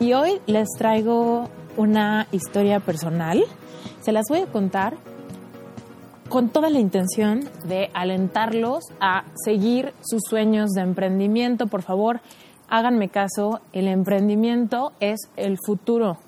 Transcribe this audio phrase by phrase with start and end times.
[0.00, 3.44] y hoy les traigo una historia personal.
[4.00, 4.96] Se las voy a contar
[6.28, 11.66] con toda la intención de alentarlos a seguir sus sueños de emprendimiento.
[11.66, 12.20] Por favor,
[12.68, 16.18] háganme caso, el emprendimiento es el futuro.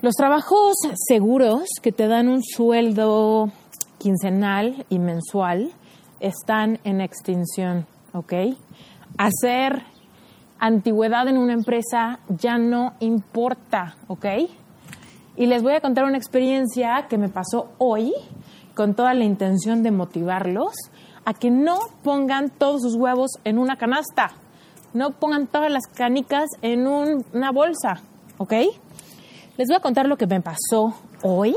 [0.00, 0.76] Los trabajos
[1.08, 3.50] seguros que te dan un sueldo
[3.98, 5.72] quincenal y mensual
[6.20, 8.32] están en extinción, ¿ok?
[9.18, 9.82] Hacer
[10.58, 14.26] antigüedad en una empresa ya no importa, ¿ok?
[15.36, 18.12] Y les voy a contar una experiencia que me pasó hoy
[18.74, 20.74] con toda la intención de motivarlos
[21.24, 24.32] a que no pongan todos sus huevos en una canasta,
[24.94, 28.00] no pongan todas las canicas en una bolsa,
[28.38, 28.52] ¿ok?
[29.56, 31.56] Les voy a contar lo que me pasó hoy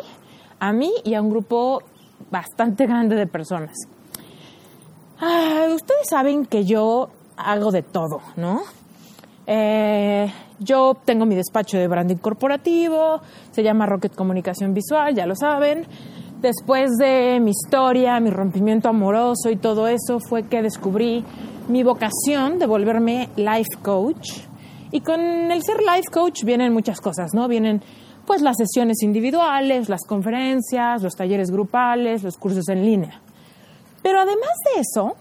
[0.60, 1.82] a mí y a un grupo
[2.30, 3.76] bastante grande de personas.
[5.20, 8.62] Ah, ustedes saben que yo hago de todo, ¿no?
[9.48, 15.36] Eh, yo tengo mi despacho de branding corporativo, se llama Rocket Comunicación Visual, ya lo
[15.36, 15.86] saben.
[16.42, 21.24] Después de mi historia, mi rompimiento amoroso y todo eso, fue que descubrí
[21.68, 24.32] mi vocación de volverme life coach.
[24.92, 27.48] Y con el ser life coach vienen muchas cosas, ¿no?
[27.48, 27.82] Vienen
[28.26, 33.22] pues las sesiones individuales, las conferencias, los talleres grupales, los cursos en línea.
[34.02, 35.16] Pero además de eso,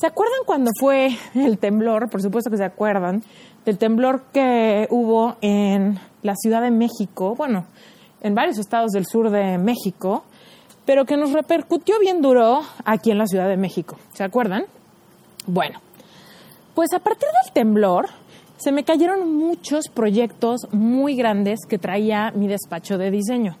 [0.00, 2.08] ¿Se acuerdan cuando fue el temblor?
[2.08, 3.22] Por supuesto que se acuerdan
[3.66, 7.66] del temblor que hubo en la Ciudad de México, bueno,
[8.22, 10.24] en varios estados del sur de México,
[10.86, 13.98] pero que nos repercutió bien duro aquí en la Ciudad de México.
[14.14, 14.64] ¿Se acuerdan?
[15.46, 15.80] Bueno,
[16.74, 18.06] pues a partir del temblor
[18.56, 23.58] se me cayeron muchos proyectos muy grandes que traía mi despacho de diseño.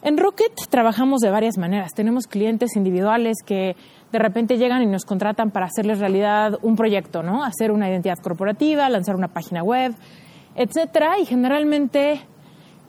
[0.00, 1.92] En Rocket trabajamos de varias maneras.
[1.92, 3.74] Tenemos clientes individuales que
[4.12, 7.44] de repente llegan y nos contratan para hacerles realidad un proyecto, ¿no?
[7.44, 9.94] Hacer una identidad corporativa, lanzar una página web,
[10.54, 11.18] etcétera.
[11.18, 12.20] Y generalmente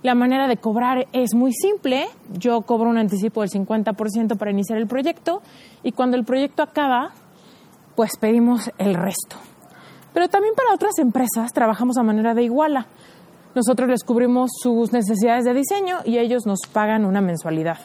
[0.02, 2.08] la manera de cobrar es muy simple.
[2.38, 5.42] Yo cobro un anticipo del 50% para iniciar el proyecto
[5.84, 7.12] y cuando el proyecto acaba,
[7.96, 9.36] pues pedimos el resto.
[10.14, 12.88] Pero también para otras empresas trabajamos a manera de iguala.
[13.56, 17.78] Nosotros les cubrimos sus necesidades de diseño y ellos nos pagan una mensualidad.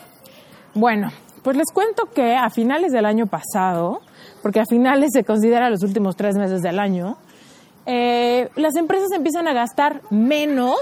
[0.74, 1.10] Bueno,
[1.44, 4.00] pues les cuento que a finales del año pasado,
[4.42, 7.18] porque a finales se considera los últimos tres meses del año,
[7.86, 10.80] eh, las empresas empiezan a gastar menos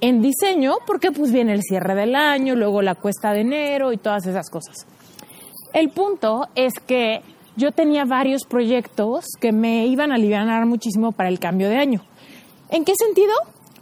[0.00, 3.98] en diseño porque pues viene el cierre del año, luego la cuesta de enero y
[3.98, 4.86] todas esas cosas.
[5.74, 7.20] El punto es que
[7.56, 12.02] yo tenía varios proyectos que me iban a aliviar muchísimo para el cambio de año.
[12.70, 13.34] ¿En qué sentido?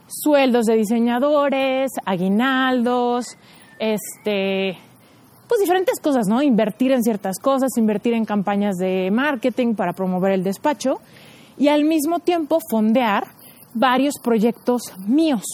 [0.08, 3.36] Sueldos de diseñadores, aguinaldos,
[3.78, 4.76] este,
[5.48, 6.42] pues diferentes cosas, ¿no?
[6.42, 11.00] Invertir en ciertas cosas, invertir en campañas de marketing para promover el despacho
[11.58, 13.28] y al mismo tiempo fondear
[13.74, 15.44] varios proyectos míos.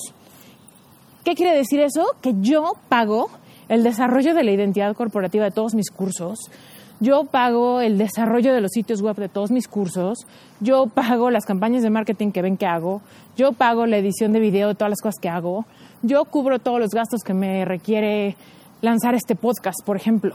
[1.24, 2.06] ¿Qué quiere decir eso?
[2.22, 3.30] Que yo pago
[3.68, 6.50] el desarrollo de la identidad corporativa de todos mis cursos,
[6.98, 10.26] yo pago el desarrollo de los sitios web de todos mis cursos,
[10.60, 13.00] yo pago las campañas de marketing que ven que hago,
[13.36, 15.64] yo pago la edición de video de todas las cosas que hago,
[16.02, 18.36] yo cubro todos los gastos que me requiere
[18.80, 20.34] lanzar este podcast, por ejemplo.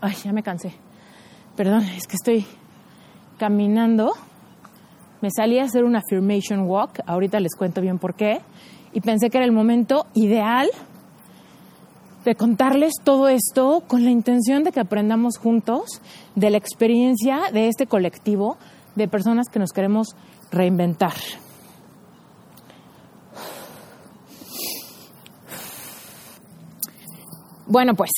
[0.00, 0.74] Ay, ya me cansé.
[1.56, 2.46] Perdón, es que estoy
[3.38, 4.12] caminando.
[5.20, 8.40] Me salí a hacer un affirmation walk, ahorita les cuento bien por qué,
[8.92, 10.68] y pensé que era el momento ideal
[12.24, 16.00] de contarles todo esto con la intención de que aprendamos juntos
[16.34, 18.56] de la experiencia de este colectivo
[18.96, 20.16] de personas que nos queremos
[20.50, 21.14] reinventar.
[27.74, 28.12] Bueno, pues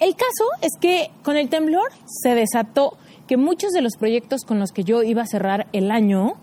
[0.00, 4.58] el caso es que con el temblor se desató que muchos de los proyectos con
[4.58, 6.34] los que yo iba a cerrar el año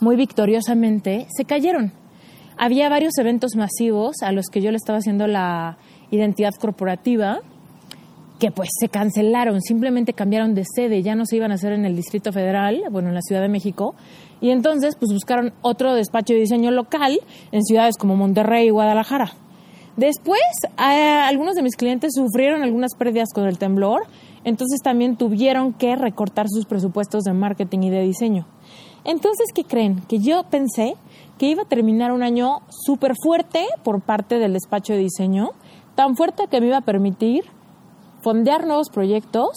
[0.00, 1.92] muy victoriosamente se cayeron.
[2.56, 5.76] había varios eventos masivos a los que yo le estaba haciendo la
[6.10, 7.42] identidad corporativa
[8.40, 11.84] que pues se cancelaron, simplemente cambiaron de sede, ya no se iban a hacer en
[11.84, 13.94] el Distrito Federal, bueno, en la Ciudad de México,
[14.40, 17.20] y entonces pues buscaron otro despacho de diseño local
[17.52, 19.43] en ciudades como Monterrey y Guadalajara.
[19.96, 20.40] Después,
[20.76, 24.02] algunos de mis clientes sufrieron algunas pérdidas con el temblor,
[24.42, 28.46] entonces también tuvieron que recortar sus presupuestos de marketing y de diseño.
[29.04, 30.00] Entonces, ¿qué creen?
[30.08, 30.94] Que yo pensé
[31.38, 35.50] que iba a terminar un año súper fuerte por parte del despacho de diseño,
[35.94, 37.44] tan fuerte que me iba a permitir
[38.22, 39.50] fondear nuevos proyectos,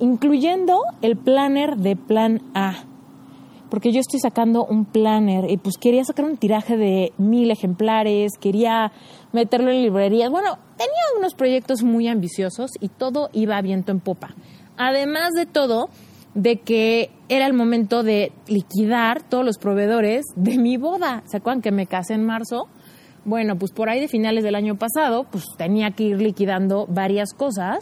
[0.00, 2.87] incluyendo el planner de Plan A.
[3.70, 8.32] Porque yo estoy sacando un planner y pues quería sacar un tiraje de mil ejemplares,
[8.40, 8.92] quería
[9.32, 10.30] meterlo en librerías.
[10.30, 14.34] Bueno, tenía unos proyectos muy ambiciosos y todo iba viento en popa.
[14.76, 15.90] Además de todo,
[16.34, 21.22] de que era el momento de liquidar todos los proveedores de mi boda.
[21.26, 22.68] ¿Se acuerdan que me casé en marzo?
[23.24, 27.34] Bueno, pues por ahí de finales del año pasado, pues tenía que ir liquidando varias
[27.34, 27.80] cosas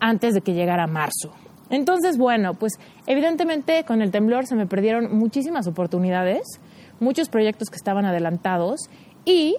[0.00, 1.32] antes de que llegara marzo.
[1.70, 2.74] Entonces, bueno, pues
[3.06, 6.60] evidentemente con el temblor se me perdieron muchísimas oportunidades,
[7.00, 8.88] muchos proyectos que estaban adelantados
[9.24, 9.56] y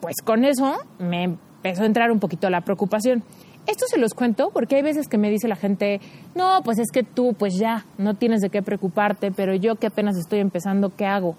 [0.00, 3.24] pues con eso me empezó a entrar un poquito la preocupación.
[3.66, 6.00] Esto se los cuento porque hay veces que me dice la gente,
[6.34, 9.86] no, pues es que tú pues ya no tienes de qué preocuparte, pero yo que
[9.86, 11.36] apenas estoy empezando, ¿qué hago?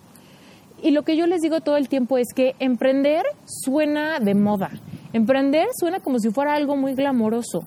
[0.82, 4.72] Y lo que yo les digo todo el tiempo es que emprender suena de moda.
[5.14, 7.62] Emprender suena como si fuera algo muy glamoroso.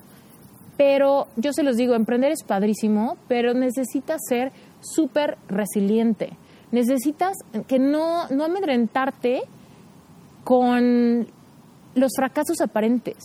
[0.78, 6.30] Pero yo se los digo, emprender es padrísimo, pero necesitas ser súper resiliente.
[6.70, 7.36] Necesitas
[7.66, 9.42] que no, no amedrentarte
[10.44, 11.26] con
[11.94, 13.16] los fracasos aparentes.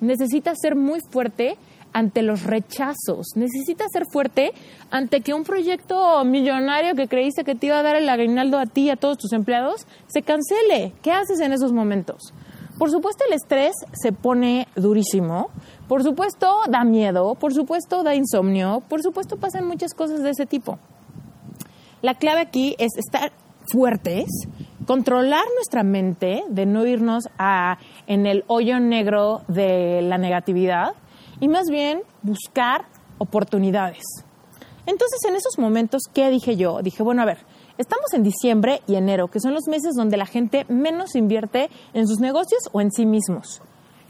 [0.00, 1.56] Necesitas ser muy fuerte
[1.92, 3.28] ante los rechazos.
[3.36, 4.52] Necesitas ser fuerte
[4.90, 8.66] ante que un proyecto millonario que creíste que te iba a dar el aguinaldo a
[8.66, 10.92] ti y a todos tus empleados se cancele.
[11.02, 12.32] ¿Qué haces en esos momentos?
[12.78, 15.50] Por supuesto el estrés se pone durísimo,
[15.88, 20.46] por supuesto da miedo, por supuesto da insomnio, por supuesto pasan muchas cosas de ese
[20.46, 20.78] tipo.
[22.00, 23.32] La clave aquí es estar
[23.70, 24.26] fuertes,
[24.86, 30.94] controlar nuestra mente de no irnos a, en el hoyo negro de la negatividad
[31.40, 32.86] y más bien buscar
[33.18, 34.02] oportunidades.
[34.86, 36.82] Entonces, en esos momentos, ¿qué dije yo?
[36.82, 37.38] Dije, bueno, a ver,
[37.78, 42.06] estamos en diciembre y enero, que son los meses donde la gente menos invierte en
[42.06, 43.62] sus negocios o en sí mismos.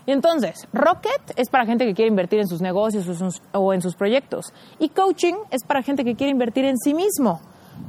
[0.07, 3.07] Y entonces, Rocket es para gente que quiere invertir en sus negocios
[3.53, 4.53] o en sus proyectos.
[4.79, 7.41] Y coaching es para gente que quiere invertir en sí mismo,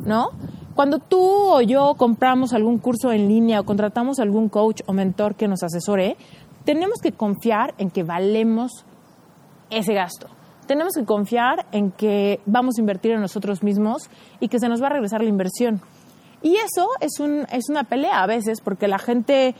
[0.05, 0.29] ¿no?
[0.75, 5.35] Cuando tú o yo compramos algún curso en línea o contratamos algún coach o mentor
[5.35, 6.17] que nos asesore,
[6.65, 8.85] tenemos que confiar en que valemos
[9.69, 10.27] ese gasto.
[10.65, 14.81] Tenemos que confiar en que vamos a invertir en nosotros mismos y que se nos
[14.81, 15.81] va a regresar la inversión.
[16.41, 19.55] Y eso es, un, es una pelea a veces porque la gente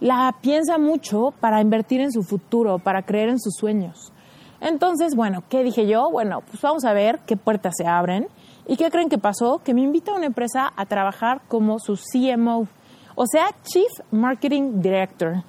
[0.00, 4.12] la piensa mucho para invertir en su futuro, para creer en sus sueños.
[4.60, 6.10] Entonces, bueno, ¿qué dije yo?
[6.10, 8.28] Bueno, pues vamos a ver qué puertas se abren.
[8.66, 9.60] ¿Y qué creen que pasó?
[9.62, 12.66] Que me invita a una empresa a trabajar como su CMO,
[13.14, 15.44] o sea, Chief Marketing Director.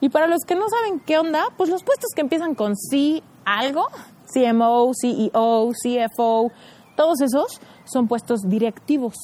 [0.00, 3.22] Y para los que no saben qué onda, pues los puestos que empiezan con C
[3.44, 3.86] algo,
[4.32, 6.50] CMO, CEO, CFO,
[6.96, 9.14] todos esos son puestos directivos.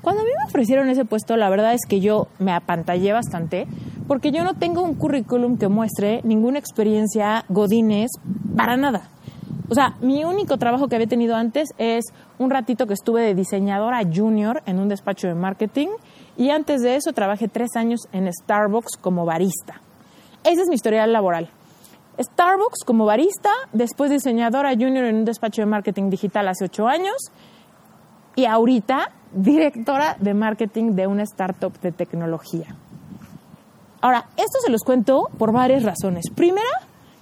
[0.00, 3.66] Cuando a mí me ofrecieron ese puesto, la verdad es que yo me apantallé bastante
[4.06, 8.10] porque yo no tengo un currículum que muestre ninguna experiencia godines
[8.56, 9.10] para nada.
[9.68, 12.06] O sea, mi único trabajo que había tenido antes es
[12.38, 15.88] un ratito que estuve de diseñadora junior en un despacho de marketing
[16.38, 19.82] y antes de eso trabajé tres años en Starbucks como barista.
[20.42, 21.50] Esa es mi historial laboral.
[22.18, 27.16] Starbucks como barista, después diseñadora junior en un despacho de marketing digital hace ocho años
[28.34, 32.74] y ahorita directora de marketing de una startup de tecnología.
[34.00, 36.24] Ahora, esto se los cuento por varias razones.
[36.34, 36.68] Primera,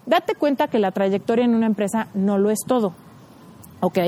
[0.04, 2.92] date cuenta que la trayectoria en una empresa no lo es todo.
[3.80, 3.98] ¿Ok?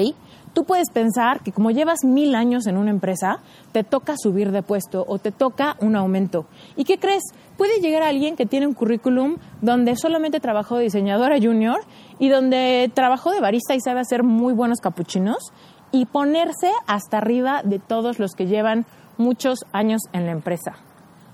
[0.52, 3.40] Tú puedes pensar que como llevas mil años en una empresa,
[3.72, 6.46] te toca subir de puesto o te toca un aumento.
[6.76, 7.22] ¿Y qué crees?
[7.56, 11.80] Puede llegar alguien que tiene un currículum donde solamente trabajó de diseñadora junior
[12.18, 15.52] y donde trabajó de barista y sabe hacer muy buenos capuchinos
[15.90, 18.86] y ponerse hasta arriba de todos los que llevan
[19.16, 20.76] muchos años en la empresa.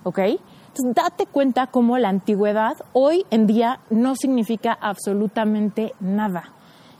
[0.05, 0.19] ¿Ok?
[0.19, 6.53] Entonces, date cuenta cómo la antigüedad hoy en día no significa absolutamente nada.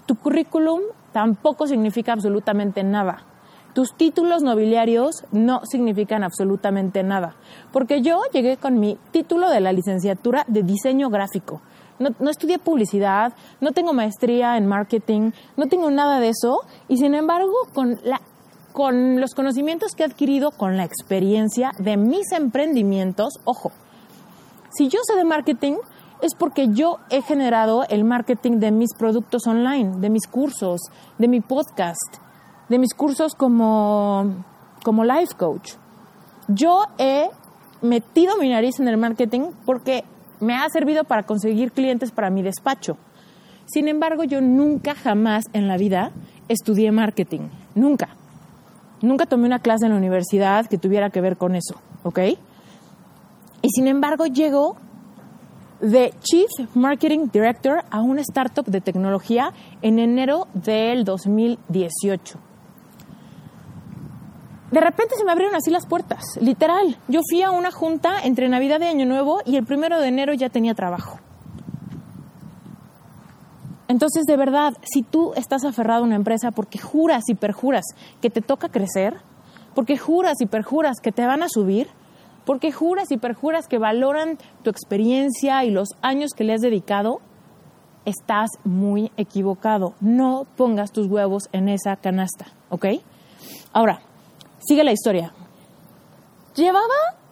[0.07, 0.81] Tu currículum
[1.15, 3.23] tampoco significa absolutamente nada.
[3.73, 7.37] Tus títulos nobiliarios no significan absolutamente nada.
[7.73, 11.63] Porque yo llegué con mi título de la licenciatura de diseño gráfico.
[12.01, 16.59] No, no, estudié publicidad, no tengo maestría en marketing, no tengo nada de eso.
[16.89, 18.21] Y sin embargo, con la
[18.73, 23.71] con los conocimientos que he adquirido con la experiencia de mis emprendimientos, ojo,
[24.73, 25.75] si yo sé de marketing,
[26.25, 30.81] es porque yo he generado el marketing de mis productos online, de mis cursos,
[31.19, 32.17] de mi podcast,
[32.71, 34.33] de mis cursos como,
[34.83, 35.75] como life coach.
[36.49, 37.29] Yo he
[37.83, 40.05] metido mi nariz en el marketing porque
[40.41, 42.97] me ha servido para conseguir clientes para mi despacho.
[43.67, 46.11] Sin embargo, yo nunca jamás en la vida
[46.49, 47.49] estudié marketing.
[47.75, 48.09] Nunca.
[49.03, 52.19] Nunca tomé una clase en la universidad que tuviera que ver con eso, ¿ok?
[53.61, 54.77] Y sin embargo, llego
[55.85, 62.39] de Chief Marketing Director a una startup de tecnología en enero del 2018.
[64.71, 66.97] De repente se me abrieron así las puertas, literal.
[67.07, 70.33] Yo fui a una junta entre Navidad y Año Nuevo y el primero de enero
[70.33, 71.19] ya tenía trabajo.
[73.87, 77.85] Entonces, de verdad, si tú estás aferrado a una empresa porque juras y perjuras
[78.23, 79.19] que te toca crecer,
[79.75, 81.89] porque juras y perjuras que te van a subir,
[82.45, 87.21] porque juras y perjuras que valoran tu experiencia y los años que le has dedicado,
[88.05, 89.95] estás muy equivocado.
[90.01, 92.87] No pongas tus huevos en esa canasta, ¿ok?
[93.73, 94.01] Ahora,
[94.61, 95.33] sigue la historia.
[96.55, 96.85] Llevaba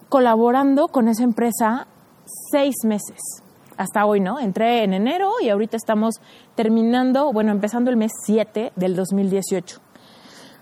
[0.08, 1.86] colaborando con esa empresa
[2.50, 3.20] seis meses,
[3.76, 4.38] hasta hoy, ¿no?
[4.40, 6.16] Entré en enero y ahorita estamos
[6.54, 9.80] terminando, bueno, empezando el mes 7 del 2018.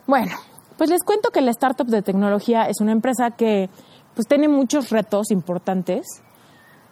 [0.07, 0.33] Bueno,
[0.77, 3.69] pues les cuento que la startup de tecnología es una empresa que
[4.15, 6.07] pues tiene muchos retos importantes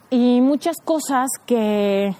[0.09, 2.15] y muchas cosas que,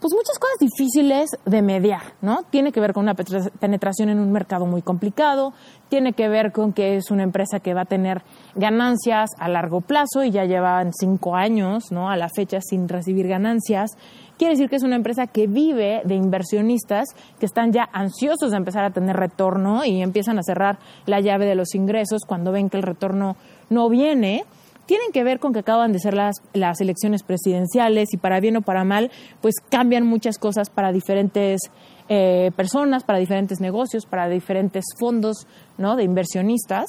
[0.00, 2.42] pues muchas cosas difíciles de mediar, ¿no?
[2.50, 5.54] Tiene que ver con una penetración en un mercado muy complicado,
[5.88, 8.22] tiene que ver con que es una empresa que va a tener
[8.54, 12.10] ganancias a largo plazo y ya llevan cinco años, ¿no?
[12.10, 13.92] A la fecha sin recibir ganancias.
[14.36, 17.06] Quiere decir que es una empresa que vive de inversionistas
[17.38, 21.46] que están ya ansiosos de empezar a tener retorno y empiezan a cerrar la llave
[21.46, 23.36] de los ingresos cuando ven que el retorno
[23.70, 24.44] no viene,
[24.86, 28.56] tienen que ver con que acaban de ser las, las elecciones presidenciales y para bien
[28.56, 31.60] o para mal, pues cambian muchas cosas para diferentes
[32.08, 35.46] eh, personas, para diferentes negocios, para diferentes fondos
[35.78, 35.96] ¿no?
[35.96, 36.86] de inversionistas.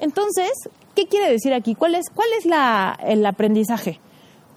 [0.00, 0.52] Entonces,
[0.94, 1.74] ¿qué quiere decir aquí?
[1.74, 4.00] ¿Cuál es, cuál es la, el aprendizaje?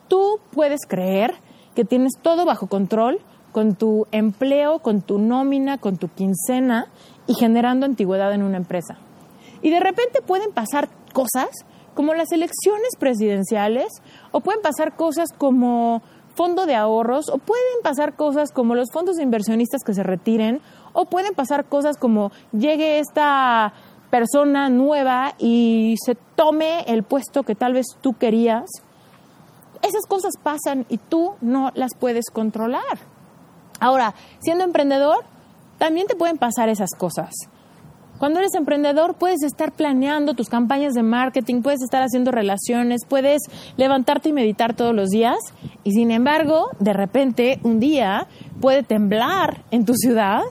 [0.08, 1.34] Tú puedes creer
[1.76, 3.20] que tienes todo bajo control
[3.52, 6.88] con tu empleo, con tu nómina, con tu quincena
[7.28, 8.98] y generando antigüedad en una empresa.
[9.62, 11.50] Y de repente pueden pasar cosas
[11.96, 13.88] como las elecciones presidenciales
[14.32, 16.04] o pueden pasar cosas como
[16.36, 20.62] fondo de ahorros o pueden pasar cosas como los fondos de inversionistas que se retiren
[20.94, 23.74] o pueden pasar cosas como llegue esta
[24.12, 28.70] persona nueva y se tome el puesto que tal vez tú querías.
[29.82, 33.00] Esas cosas pasan y tú no las puedes controlar.
[33.80, 35.26] Ahora, siendo emprendedor,
[35.80, 37.34] también te pueden pasar esas cosas.
[38.18, 43.44] Cuando eres emprendedor puedes estar planeando tus campañas de marketing, puedes estar haciendo relaciones, puedes
[43.78, 45.38] levantarte y meditar todos los días
[45.84, 48.28] y sin embargo, de repente, un día
[48.60, 50.42] puede temblar en tu ciudad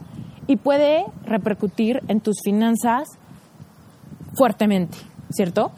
[0.47, 3.09] y puede repercutir en tus finanzas
[4.35, 4.97] fuertemente,
[5.31, 5.73] ¿cierto?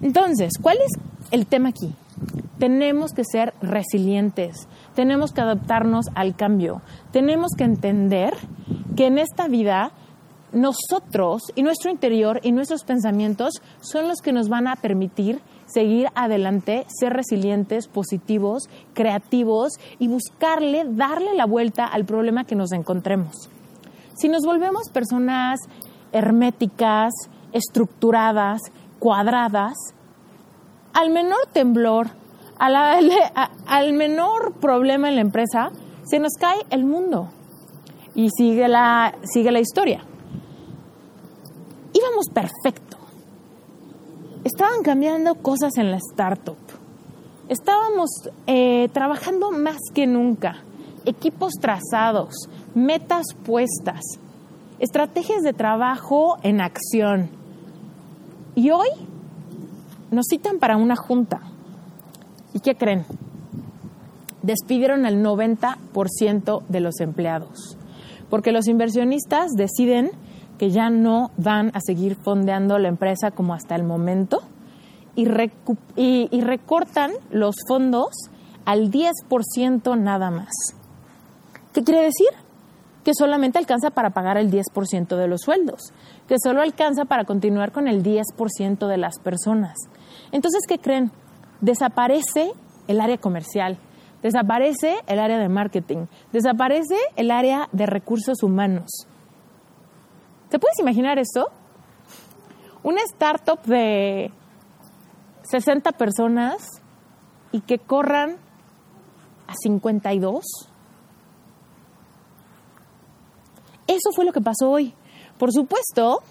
[0.00, 0.92] Entonces, ¿cuál es
[1.30, 1.94] el tema aquí?
[2.58, 6.80] Tenemos que ser resilientes, tenemos que adaptarnos al cambio,
[7.12, 8.34] tenemos que entender
[8.96, 9.92] que en esta vida
[10.54, 16.08] nosotros y nuestro interior y nuestros pensamientos son los que nos van a permitir seguir
[16.14, 23.50] adelante, ser resilientes, positivos, creativos y buscarle, darle la vuelta al problema que nos encontremos.
[24.16, 25.58] Si nos volvemos personas
[26.12, 27.12] herméticas,
[27.52, 28.60] estructuradas,
[29.00, 29.74] cuadradas,
[30.92, 32.08] al menor temblor,
[32.58, 35.70] al menor problema en la empresa,
[36.04, 37.30] se nos cae el mundo.
[38.14, 40.04] Y sigue la, sigue la historia
[41.94, 42.98] íbamos perfecto.
[44.44, 46.58] Estaban cambiando cosas en la startup.
[47.48, 48.10] Estábamos
[48.46, 50.62] eh, trabajando más que nunca.
[51.06, 52.34] Equipos trazados,
[52.74, 54.02] metas puestas,
[54.78, 57.30] estrategias de trabajo en acción.
[58.54, 58.88] Y hoy
[60.10, 61.40] nos citan para una junta.
[62.52, 63.04] ¿Y qué creen?
[64.42, 67.78] Despidieron al 90% de los empleados,
[68.30, 70.10] porque los inversionistas deciden
[70.58, 74.42] que ya no van a seguir fondeando la empresa como hasta el momento
[75.16, 78.12] y, recortan los fondos
[78.64, 80.52] al 10% nada más.
[81.72, 82.28] ¿Qué quiere decir?
[83.04, 85.92] Que solamente alcanza para pagar el 10% de los sueldos,
[86.26, 89.76] que solo alcanza para continuar con el 10% de las personas.
[90.32, 91.10] Entonces, ¿qué creen?
[91.60, 92.52] Desaparece
[92.88, 93.78] el área comercial,
[94.22, 99.06] desaparece el área de marketing, desaparece el área de recursos humanos
[100.54, 101.48] ¿Te puedes imaginar esto?
[102.84, 104.30] Una startup de
[105.42, 106.80] 60 personas
[107.50, 108.36] y que corran
[109.48, 110.44] a 52.
[113.88, 114.94] Eso fue lo que pasó hoy.
[115.38, 116.22] Por supuesto,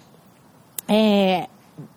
[0.88, 1.46] eh,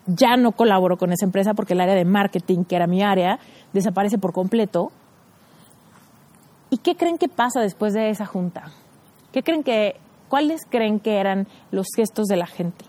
[0.08, 3.40] ya no colaboro con esa empresa porque el área de marketing, que era mi área,
[3.72, 4.92] desaparece por completo.
[6.72, 8.74] ¿Y qué creen que pasa después de esa junta?
[9.32, 9.96] ¿Qué creen que,
[10.30, 12.86] cuáles creen que eran los gestos de la gente?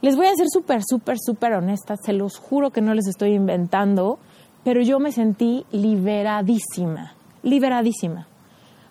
[0.00, 3.34] Les voy a ser súper, súper, súper honesta, se los juro que no les estoy
[3.34, 4.18] inventando,
[4.62, 8.28] pero yo me sentí liberadísima, liberadísima.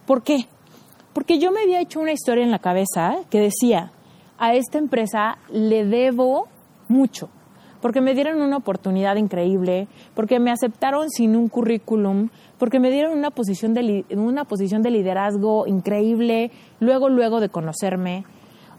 [0.05, 0.47] ¿Por qué?
[1.13, 3.91] Porque yo me había hecho una historia en la cabeza que decía,
[4.37, 6.47] a esta empresa le debo
[6.89, 7.29] mucho,
[7.81, 13.17] porque me dieron una oportunidad increíble, porque me aceptaron sin un currículum, porque me dieron
[13.17, 18.25] una posición de, una posición de liderazgo increíble, luego, luego de conocerme.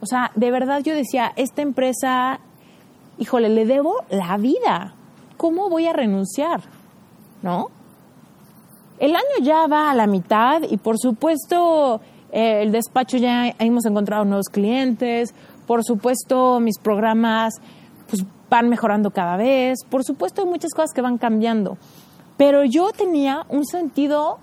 [0.00, 2.40] O sea, de verdad yo decía, esta empresa,
[3.18, 4.94] híjole, le debo la vida.
[5.36, 6.62] ¿Cómo voy a renunciar?
[7.42, 7.70] ¿No?
[8.98, 12.00] El año ya va a la mitad y por supuesto
[12.32, 15.32] eh, el despacho ya hemos encontrado nuevos clientes,
[15.68, 17.54] por supuesto mis programas
[18.08, 21.76] pues, van mejorando cada vez, por supuesto hay muchas cosas que van cambiando,
[22.36, 24.38] pero yo tenía un sentido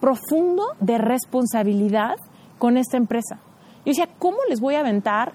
[0.00, 2.16] profundo de responsabilidad
[2.58, 3.38] con esta empresa.
[3.84, 5.32] Yo decía, ¿cómo les voy a aventar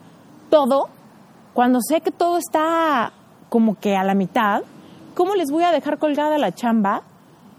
[0.49, 0.89] todo
[1.53, 3.13] cuando sé que todo está
[3.49, 4.63] como que a la mitad?
[5.13, 7.03] ¿Cómo les voy a dejar colgada la chamba?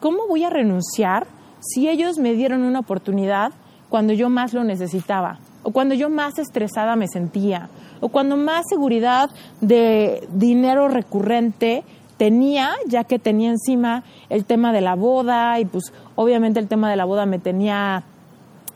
[0.01, 1.27] ¿Cómo voy a renunciar
[1.61, 3.53] si ellos me dieron una oportunidad
[3.89, 7.69] cuando yo más lo necesitaba, o cuando yo más estresada me sentía,
[8.01, 11.85] o cuando más seguridad de dinero recurrente
[12.17, 16.91] tenía, ya que tenía encima el tema de la boda y pues obviamente el tema
[16.91, 18.05] de la boda me tenía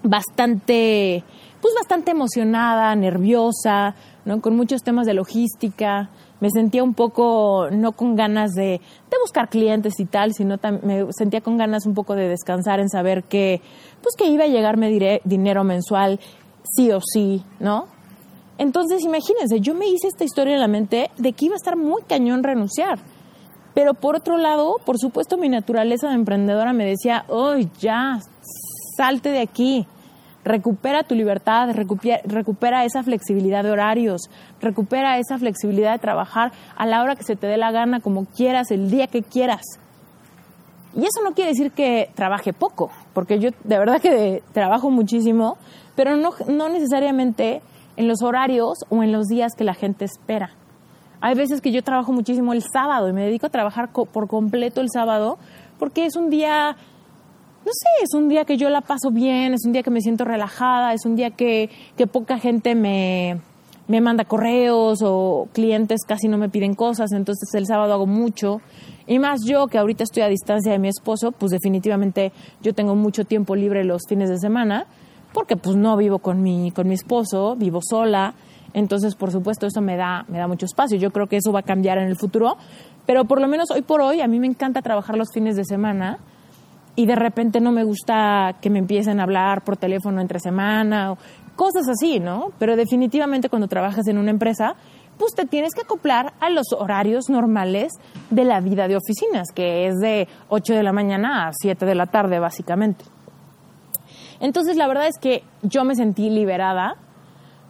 [0.02, 1.24] bastante
[1.60, 4.40] pues bastante emocionada, nerviosa, ¿no?
[4.40, 6.08] con muchos temas de logística.
[6.40, 8.80] Me sentía un poco, no con ganas de,
[9.20, 13.24] buscar clientes y tal, sino me sentía con ganas un poco de descansar en saber
[13.24, 13.60] que,
[14.02, 16.18] pues que iba a llegarme dinero mensual
[16.64, 17.86] sí o sí, ¿no?
[18.60, 21.78] Entonces, imagínense, yo me hice esta historia en la mente de que iba a estar
[21.78, 22.98] muy cañón renunciar.
[23.72, 28.20] Pero por otro lado, por supuesto, mi naturaleza de emprendedora me decía, oh, ya,
[28.98, 29.86] salte de aquí,
[30.44, 34.28] recupera tu libertad, recupera, recupera, esa flexibilidad de horarios,
[34.60, 38.26] recupera esa flexibilidad de trabajar a la hora que se te dé la gana, como
[38.26, 39.62] quieras, el día que quieras.
[40.94, 45.56] Y eso no quiere decir que trabaje poco, porque yo de verdad que trabajo muchísimo,
[45.96, 47.62] pero no, no necesariamente
[48.00, 50.50] en los horarios o en los días que la gente espera.
[51.20, 54.80] Hay veces que yo trabajo muchísimo el sábado y me dedico a trabajar por completo
[54.80, 55.36] el sábado
[55.78, 59.66] porque es un día, no sé, es un día que yo la paso bien, es
[59.66, 63.38] un día que me siento relajada, es un día que, que poca gente me,
[63.86, 68.62] me manda correos o clientes casi no me piden cosas, entonces el sábado hago mucho.
[69.06, 72.32] Y más yo, que ahorita estoy a distancia de mi esposo, pues definitivamente
[72.62, 74.86] yo tengo mucho tiempo libre los fines de semana,
[75.32, 78.34] porque pues no vivo con mi, con mi esposo, vivo sola.
[78.72, 80.98] Entonces, por supuesto, eso me da, me da mucho espacio.
[80.98, 82.56] Yo creo que eso va a cambiar en el futuro.
[83.06, 85.64] Pero por lo menos hoy por hoy, a mí me encanta trabajar los fines de
[85.64, 86.18] semana
[86.96, 91.12] y de repente no me gusta que me empiecen a hablar por teléfono entre semana
[91.12, 91.18] o
[91.56, 92.52] cosas así, ¿no?
[92.58, 94.74] Pero definitivamente cuando trabajas en una empresa,
[95.18, 97.92] pues te tienes que acoplar a los horarios normales
[98.30, 101.94] de la vida de oficinas, que es de 8 de la mañana a 7 de
[101.94, 103.04] la tarde, básicamente.
[104.40, 106.96] Entonces, la verdad es que yo me sentí liberada,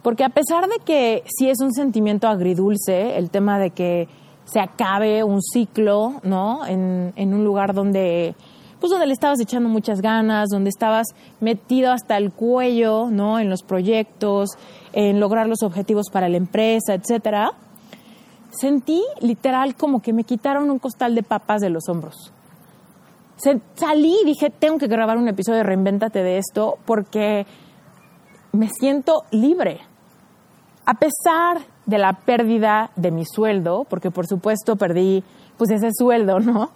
[0.01, 4.07] porque a pesar de que sí es un sentimiento agridulce, el tema de que
[4.45, 6.65] se acabe un ciclo, ¿no?
[6.65, 8.35] En, en un lugar donde
[8.81, 11.05] pues donde le estabas echando muchas ganas, donde estabas
[11.39, 13.39] metido hasta el cuello, ¿no?
[13.39, 14.49] En los proyectos,
[14.91, 17.51] en lograr los objetivos para la empresa, etcétera.
[18.49, 22.33] Sentí literal como que me quitaron un costal de papas de los hombros.
[23.75, 27.45] Salí y dije, tengo que grabar un episodio de Reinvéntate de esto porque
[28.51, 29.81] me siento libre.
[30.85, 35.23] A pesar de la pérdida de mi sueldo, porque por supuesto perdí
[35.57, 36.71] pues ese sueldo, ¿no?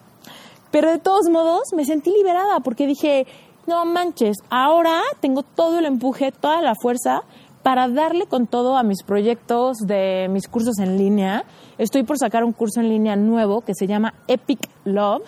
[0.72, 3.26] Pero de todos modos me sentí liberada porque dije,
[3.68, 7.24] no manches, ahora tengo todo el empuje, toda la fuerza
[7.64, 11.46] para darle con todo a mis proyectos de mis cursos en línea.
[11.80, 15.24] Estoy por sacar un curso en línea nuevo que se llama Epic Love.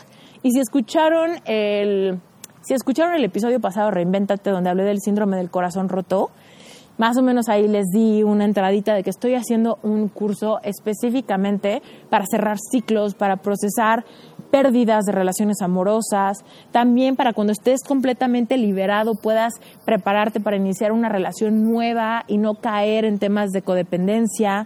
[0.47, 2.21] Y si escucharon el,
[2.61, 6.31] si escucharon el episodio pasado, Reinvéntate, donde hablé del síndrome del corazón roto,
[6.97, 11.81] más o menos ahí les di una entradita de que estoy haciendo un curso específicamente
[12.09, 14.05] para cerrar ciclos, para procesar
[14.49, 16.37] pérdidas de relaciones amorosas,
[16.71, 19.51] también para cuando estés completamente liberado puedas
[19.83, 24.65] prepararte para iniciar una relación nueva y no caer en temas de codependencia.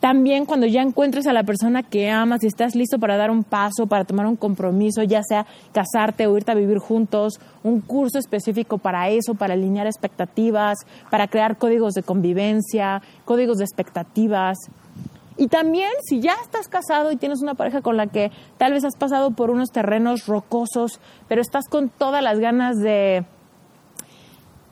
[0.00, 3.44] También cuando ya encuentres a la persona que amas y estás listo para dar un
[3.44, 8.18] paso, para tomar un compromiso, ya sea casarte o irte a vivir juntos, un curso
[8.18, 10.78] específico para eso, para alinear expectativas,
[11.10, 14.58] para crear códigos de convivencia, códigos de expectativas.
[15.38, 18.84] Y también si ya estás casado y tienes una pareja con la que tal vez
[18.84, 23.24] has pasado por unos terrenos rocosos, pero estás con todas las ganas de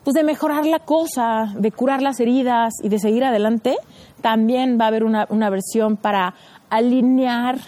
[0.04, 3.76] pues de mejorar la cosa, de curar las heridas y de seguir adelante,
[4.20, 6.34] también va a haber una, versión para
[6.68, 7.58] alinear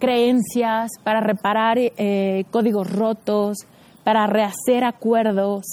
[0.00, 3.58] creencias, para reparar eh, códigos rotos,
[4.02, 5.64] para rehacer acuerdos.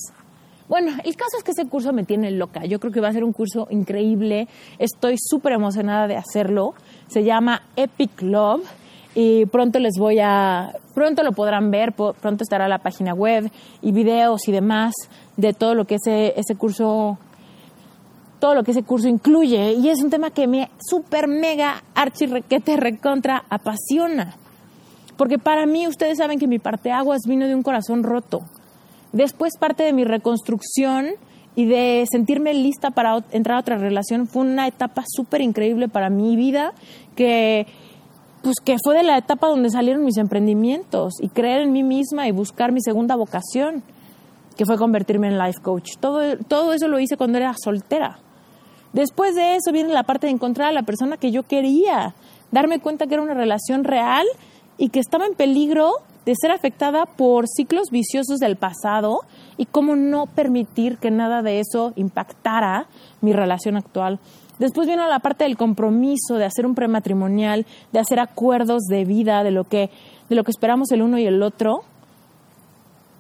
[0.70, 2.66] Bueno, el caso es que ese curso me tiene loca.
[2.66, 4.48] Yo creo que va a ser un curso increíble.
[4.80, 6.74] Estoy súper emocionada de hacerlo.
[7.08, 8.64] Se llama Epic Love
[9.16, 13.92] y pronto les voy a, pronto lo podrán ver, pronto estará la página web y
[13.92, 14.94] videos y demás
[15.38, 17.18] de todo lo que ese, ese curso,
[18.40, 19.74] todo lo que ese curso incluye.
[19.74, 24.36] Y es un tema que me super mega archi requete recontra apasiona.
[25.16, 28.42] Porque para mí, ustedes saben que mi parte aguas vino de un corazón roto.
[29.12, 31.10] Después parte de mi reconstrucción
[31.56, 36.10] y de sentirme lista para entrar a otra relación fue una etapa súper increíble para
[36.10, 36.74] mi vida
[37.16, 37.68] que
[38.44, 42.28] pues que fue de la etapa donde salieron mis emprendimientos y creer en mí misma
[42.28, 43.82] y buscar mi segunda vocación,
[44.58, 45.92] que fue convertirme en life coach.
[46.00, 48.20] Todo, todo eso lo hice cuando era soltera.
[48.92, 52.14] Después de eso viene la parte de encontrar a la persona que yo quería,
[52.52, 54.28] darme cuenta que era una relación real
[54.78, 55.94] y que estaba en peligro
[56.26, 59.22] de ser afectada por ciclos viciosos del pasado
[59.58, 62.88] y cómo no permitir que nada de eso impactara
[63.22, 64.20] mi relación actual.
[64.60, 69.44] Después vino la parte del compromiso, de hacer un prematrimonial, de hacer acuerdos de vida,
[69.44, 69.90] de lo que,
[70.30, 71.84] de lo que esperamos el uno y el otro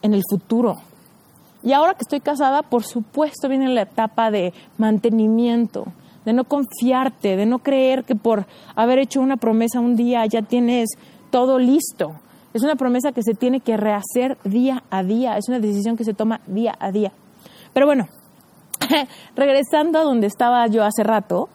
[0.01, 0.75] en el futuro.
[1.63, 5.85] Y ahora que estoy casada, por supuesto viene la etapa de mantenimiento,
[6.25, 10.41] de no confiarte, de no creer que por haber hecho una promesa un día ya
[10.41, 10.89] tienes
[11.31, 12.11] todo listo.
[12.53, 16.03] Es una promesa que se tiene que rehacer día a día, es una decisión que
[16.03, 17.11] se toma día a día.
[17.73, 18.07] Pero bueno,
[19.35, 21.49] regresando a donde estaba yo hace rato,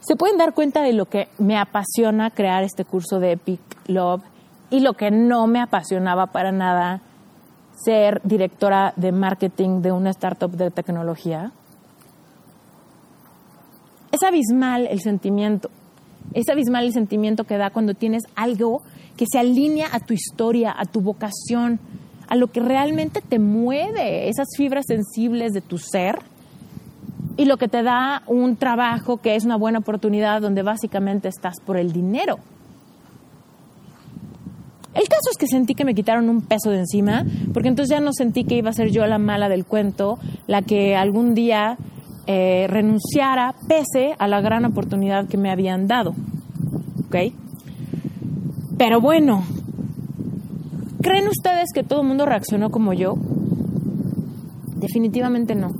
[0.00, 4.22] se pueden dar cuenta de lo que me apasiona crear este curso de Epic Love
[4.70, 7.00] y lo que no me apasionaba para nada
[7.84, 11.52] ser directora de marketing de una startup de tecnología.
[14.10, 15.70] Es abismal el sentimiento.
[16.34, 18.82] Es abismal el sentimiento que da cuando tienes algo
[19.16, 21.80] que se alinea a tu historia, a tu vocación,
[22.28, 26.18] a lo que realmente te mueve, esas fibras sensibles de tu ser
[27.36, 31.60] y lo que te da un trabajo que es una buena oportunidad donde básicamente estás
[31.60, 32.38] por el dinero.
[34.94, 38.00] El caso es que sentí que me quitaron un peso de encima, porque entonces ya
[38.00, 41.78] no sentí que iba a ser yo la mala del cuento, la que algún día
[42.26, 46.14] eh, renunciara pese a la gran oportunidad que me habían dado.
[47.06, 47.16] ¿Ok?
[48.76, 49.44] Pero bueno,
[51.00, 53.14] ¿creen ustedes que todo el mundo reaccionó como yo?
[54.76, 55.70] Definitivamente no.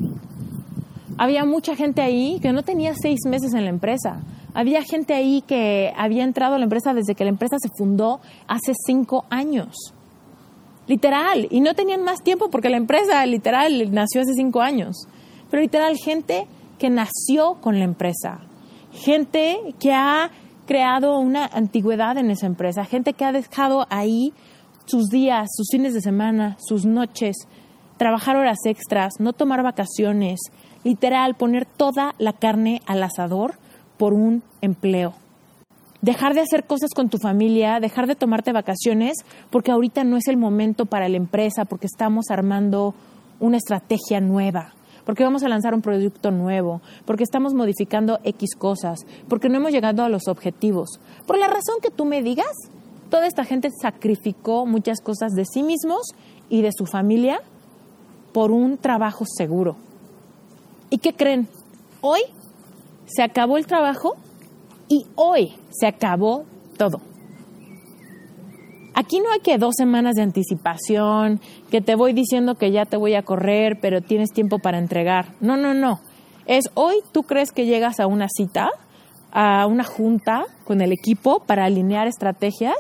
[1.19, 4.21] Había mucha gente ahí que no tenía seis meses en la empresa.
[4.55, 8.21] Había gente ahí que había entrado a la empresa desde que la empresa se fundó
[8.47, 9.95] hace cinco años.
[10.87, 11.47] Literal.
[11.51, 15.07] Y no tenían más tiempo porque la empresa literal nació hace cinco años.
[15.51, 16.47] Pero literal, gente
[16.79, 18.41] que nació con la empresa.
[18.93, 20.31] Gente que ha
[20.67, 22.85] creado una antigüedad en esa empresa.
[22.85, 24.33] Gente que ha dejado ahí
[24.87, 27.37] sus días, sus fines de semana, sus noches,
[27.97, 30.41] trabajar horas extras, no tomar vacaciones,
[30.85, 33.55] literal poner toda la carne al asador
[33.97, 35.15] por un empleo.
[36.01, 39.19] Dejar de hacer cosas con tu familia, dejar de tomarte vacaciones,
[39.51, 42.95] porque ahorita no es el momento para la empresa, porque estamos armando
[43.39, 44.73] una estrategia nueva,
[45.05, 49.71] porque vamos a lanzar un producto nuevo, porque estamos modificando X cosas, porque no hemos
[49.71, 50.99] llegado a los objetivos.
[51.27, 52.53] Por la razón que tú me digas,
[53.09, 56.03] toda esta gente sacrificó muchas cosas de sí mismos
[56.49, 57.41] y de su familia
[58.33, 59.77] por un trabajo seguro.
[60.93, 61.49] ¿Y qué creen?
[62.03, 62.21] Hoy
[63.07, 64.15] se acabó el trabajo
[64.89, 66.45] y hoy se acabó
[66.77, 67.01] todo.
[68.95, 72.99] Aquí no hay que dos semanas de anticipación, que te voy diciendo que ya te
[72.99, 75.33] voy a correr, pero tienes tiempo para entregar.
[75.41, 75.99] No, no, no.
[76.45, 78.69] Es hoy tú crees que llegas a una cita,
[79.33, 82.77] a una junta con el equipo para alinear estrategias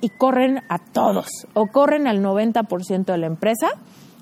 [0.00, 3.68] y corren a todos o corren al 90% de la empresa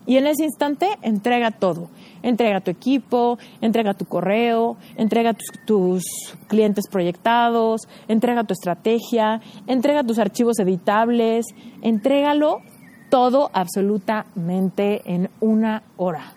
[0.08, 1.90] y en ese instante entrega todo.
[2.22, 6.02] Entrega tu equipo, entrega tu correo, entrega tus,
[6.48, 11.44] clientes proyectados, entrega tu estrategia, entrega tus archivos editables,
[11.82, 12.62] entrégalo
[13.10, 16.32] todo absolutamente en una hora.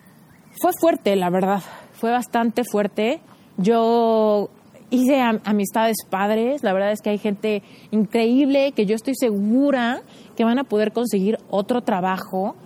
[0.62, 1.62] Fue fuerte, la verdad.
[1.94, 3.22] fue bastante fuerte.
[3.56, 4.50] Yo
[4.90, 10.02] hice amistades padres, la verdad es que hay gente increíble que yo estoy segura
[10.36, 12.58] que van a poder conseguir otro trabajo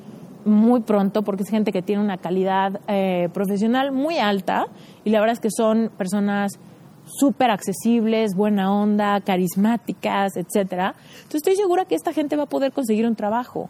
[0.46, 4.68] muy pronto porque es gente que tiene una calidad eh, profesional muy alta
[5.04, 6.54] y la verdad es que son personas
[7.06, 10.96] súper accesibles, buena onda, carismáticas, etcétera.
[11.16, 13.70] Entonces estoy segura que esta gente va a poder conseguir un trabajo.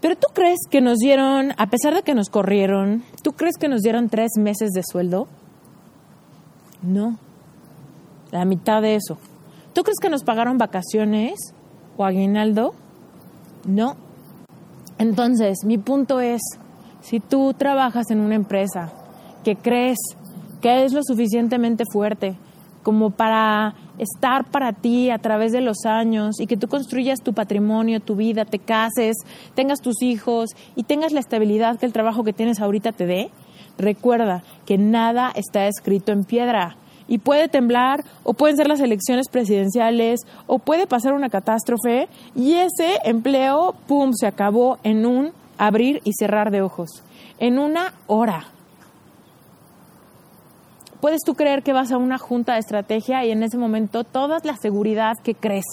[0.00, 3.68] Pero tú crees que nos dieron, a pesar de que nos corrieron, ¿tú crees que
[3.68, 5.26] nos dieron tres meses de sueldo?
[6.82, 7.18] No,
[8.30, 9.18] la mitad de eso.
[9.72, 11.34] ¿Tú crees que nos pagaron vacaciones
[11.96, 12.74] o aguinaldo?
[13.66, 13.96] No.
[14.98, 16.40] Entonces, mi punto es,
[17.00, 18.92] si tú trabajas en una empresa
[19.44, 19.98] que crees
[20.60, 22.36] que es lo suficientemente fuerte
[22.82, 27.34] como para estar para ti a través de los años y que tú construyas tu
[27.34, 29.16] patrimonio, tu vida, te cases,
[29.54, 33.30] tengas tus hijos y tengas la estabilidad que el trabajo que tienes ahorita te dé,
[33.76, 36.76] recuerda que nada está escrito en piedra
[37.08, 42.54] y puede temblar o pueden ser las elecciones presidenciales o puede pasar una catástrofe y
[42.54, 47.02] ese empleo, ¡pum!, se acabó en un abrir y cerrar de ojos,
[47.40, 48.46] en una hora
[51.00, 54.38] puedes tú creer que vas a una junta de estrategia y en ese momento toda
[54.42, 55.64] la seguridad que crees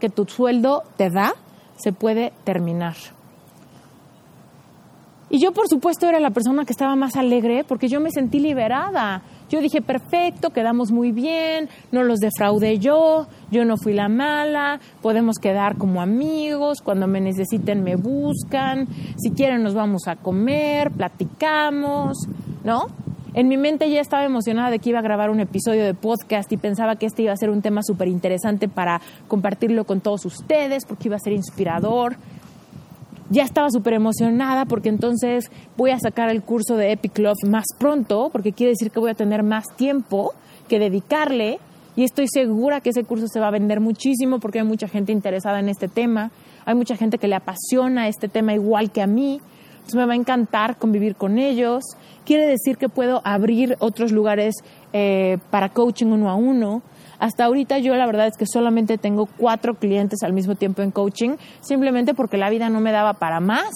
[0.00, 1.34] que tu sueldo te da
[1.76, 2.94] se puede terminar.
[5.30, 8.38] Y yo, por supuesto, era la persona que estaba más alegre porque yo me sentí
[8.38, 9.22] liberada.
[9.54, 14.80] Yo dije, perfecto, quedamos muy bien, no los defraudé yo, yo no fui la mala,
[15.00, 20.90] podemos quedar como amigos, cuando me necesiten me buscan, si quieren nos vamos a comer,
[20.90, 22.16] platicamos,
[22.64, 22.86] ¿no?
[23.34, 26.50] En mi mente ya estaba emocionada de que iba a grabar un episodio de podcast
[26.50, 30.24] y pensaba que este iba a ser un tema súper interesante para compartirlo con todos
[30.24, 32.16] ustedes, porque iba a ser inspirador.
[33.34, 37.64] Ya estaba súper emocionada porque entonces voy a sacar el curso de Epic Love más
[37.80, 40.34] pronto, porque quiere decir que voy a tener más tiempo
[40.68, 41.58] que dedicarle.
[41.96, 45.10] Y estoy segura que ese curso se va a vender muchísimo porque hay mucha gente
[45.10, 46.30] interesada en este tema,
[46.64, 49.40] hay mucha gente que le apasiona este tema igual que a mí,
[49.74, 51.82] entonces me va a encantar convivir con ellos.
[52.24, 54.54] Quiere decir que puedo abrir otros lugares
[54.92, 56.82] eh, para coaching uno a uno.
[57.24, 60.90] Hasta ahorita yo la verdad es que solamente tengo cuatro clientes al mismo tiempo en
[60.90, 63.70] coaching, simplemente porque la vida no me daba para más,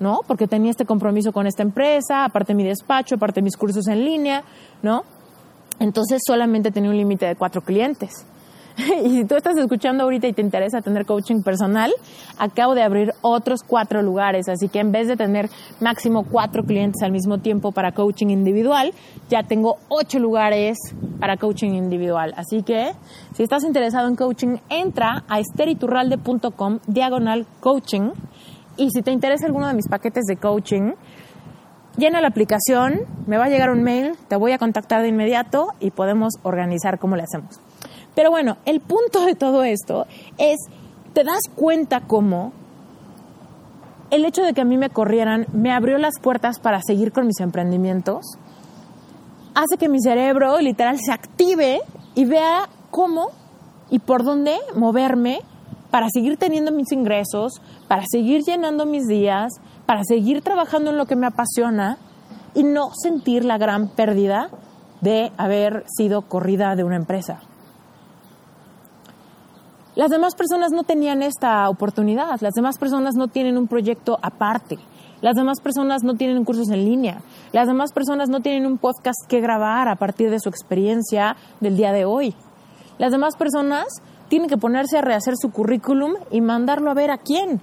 [0.00, 0.22] ¿no?
[0.26, 4.42] Porque tenía este compromiso con esta empresa, aparte mi despacho, aparte mis cursos en línea,
[4.82, 5.04] ¿no?
[5.78, 8.26] Entonces solamente tenía un límite de cuatro clientes.
[9.04, 11.92] y si tú estás escuchando ahorita y te interesa tener coaching personal,
[12.38, 14.48] acabo de abrir otros cuatro lugares.
[14.48, 15.48] Así que en vez de tener
[15.80, 18.92] máximo cuatro clientes al mismo tiempo para coaching individual,
[19.28, 20.78] ya tengo ocho lugares
[21.18, 22.32] para coaching individual.
[22.36, 22.92] Así que
[23.34, 28.12] si estás interesado en coaching, entra a esteriturralde.com diagonal coaching.
[28.76, 30.92] Y si te interesa alguno de mis paquetes de coaching,
[31.96, 35.68] llena la aplicación, me va a llegar un mail, te voy a contactar de inmediato
[35.80, 37.60] y podemos organizar cómo le hacemos.
[38.14, 40.06] Pero bueno, el punto de todo esto
[40.38, 40.58] es,
[41.12, 42.52] te das cuenta cómo
[44.10, 47.26] el hecho de que a mí me corrieran me abrió las puertas para seguir con
[47.26, 48.38] mis emprendimientos,
[49.54, 51.80] hace que mi cerebro literal se active
[52.14, 53.28] y vea cómo
[53.88, 55.40] y por dónde moverme
[55.90, 59.52] para seguir teniendo mis ingresos, para seguir llenando mis días,
[59.86, 61.98] para seguir trabajando en lo que me apasiona
[62.54, 64.50] y no sentir la gran pérdida
[65.00, 67.40] de haber sido corrida de una empresa.
[70.00, 74.78] Las demás personas no tenían esta oportunidad, las demás personas no tienen un proyecto aparte,
[75.20, 77.20] las demás personas no tienen cursos en línea,
[77.52, 81.76] las demás personas no tienen un podcast que grabar a partir de su experiencia del
[81.76, 82.34] día de hoy.
[82.96, 83.88] Las demás personas
[84.28, 87.60] tienen que ponerse a rehacer su currículum y mandarlo a ver a quién,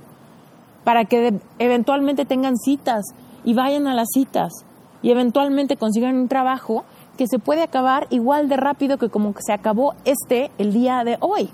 [0.84, 3.04] para que eventualmente tengan citas
[3.45, 4.54] y vayan a las citas
[5.02, 6.86] y eventualmente consigan un trabajo
[7.17, 11.17] que se puede acabar igual de rápido que como se acabó este el día de
[11.19, 11.50] hoy.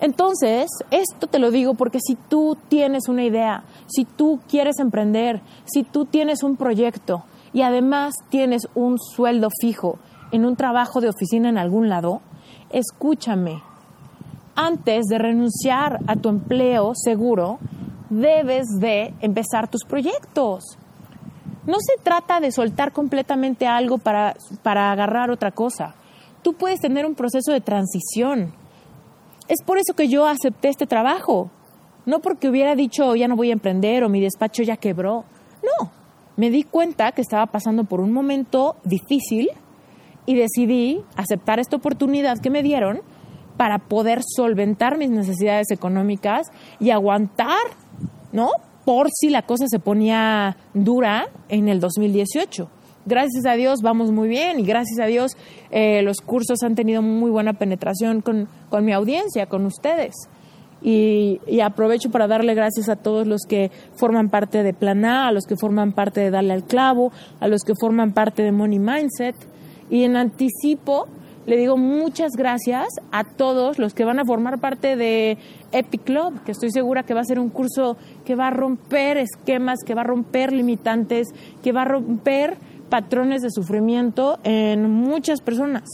[0.00, 5.40] Entonces, esto te lo digo porque si tú tienes una idea, si tú quieres emprender,
[5.64, 9.98] si tú tienes un proyecto y además tienes un sueldo fijo
[10.32, 12.20] en un trabajo de oficina en algún lado,
[12.70, 13.62] escúchame.
[14.54, 17.58] Antes de renunciar a tu empleo seguro,
[18.10, 20.78] debes de empezar tus proyectos.
[21.66, 25.94] No se trata de soltar completamente algo para, para agarrar otra cosa.
[26.42, 28.52] Tú puedes tener un proceso de transición
[29.48, 31.50] es por eso que yo acepté este trabajo.
[32.04, 35.24] No porque hubiera dicho ya no voy a emprender o mi despacho ya quebró.
[35.62, 35.90] No,
[36.36, 39.50] me di cuenta que estaba pasando por un momento difícil
[40.24, 43.00] y decidí aceptar esta oportunidad que me dieron
[43.56, 47.56] para poder solventar mis necesidades económicas y aguantar,
[48.32, 48.50] ¿no?
[48.86, 52.70] por si la cosa se ponía dura en el 2018.
[53.06, 55.36] Gracias a Dios vamos muy bien y gracias a Dios
[55.70, 60.14] eh, los cursos han tenido muy buena penetración con, con mi audiencia, con ustedes.
[60.82, 65.32] Y, aprovecho para darle gracias a todos los que forman parte de Plan A, a
[65.32, 68.78] los que forman parte de Darle al Clavo, a los que forman parte de Money
[68.78, 69.36] Mindset.
[69.88, 71.06] Y en anticipo
[71.46, 75.38] le digo muchas gracias a todos los que van a formar parte de
[75.70, 79.16] Epic Club, que estoy segura que va a ser un curso que va a romper
[79.16, 81.28] esquemas, que va a romper limitantes,
[81.62, 85.84] que va a romper patrones de sufrimiento en muchas personas.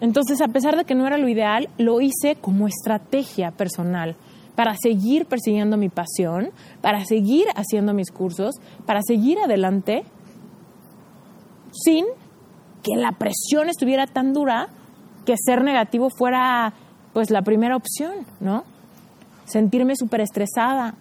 [0.00, 4.16] Entonces, a pesar de que no era lo ideal, lo hice como estrategia personal
[4.54, 10.04] para seguir persiguiendo mi pasión, para seguir haciendo mis cursos, para seguir adelante
[11.72, 12.06] sin
[12.82, 14.68] que la presión estuviera tan dura
[15.24, 16.72] que ser negativo fuera
[17.12, 18.64] pues la primera opción, ¿no?
[19.44, 20.94] Sentirme súper estresada,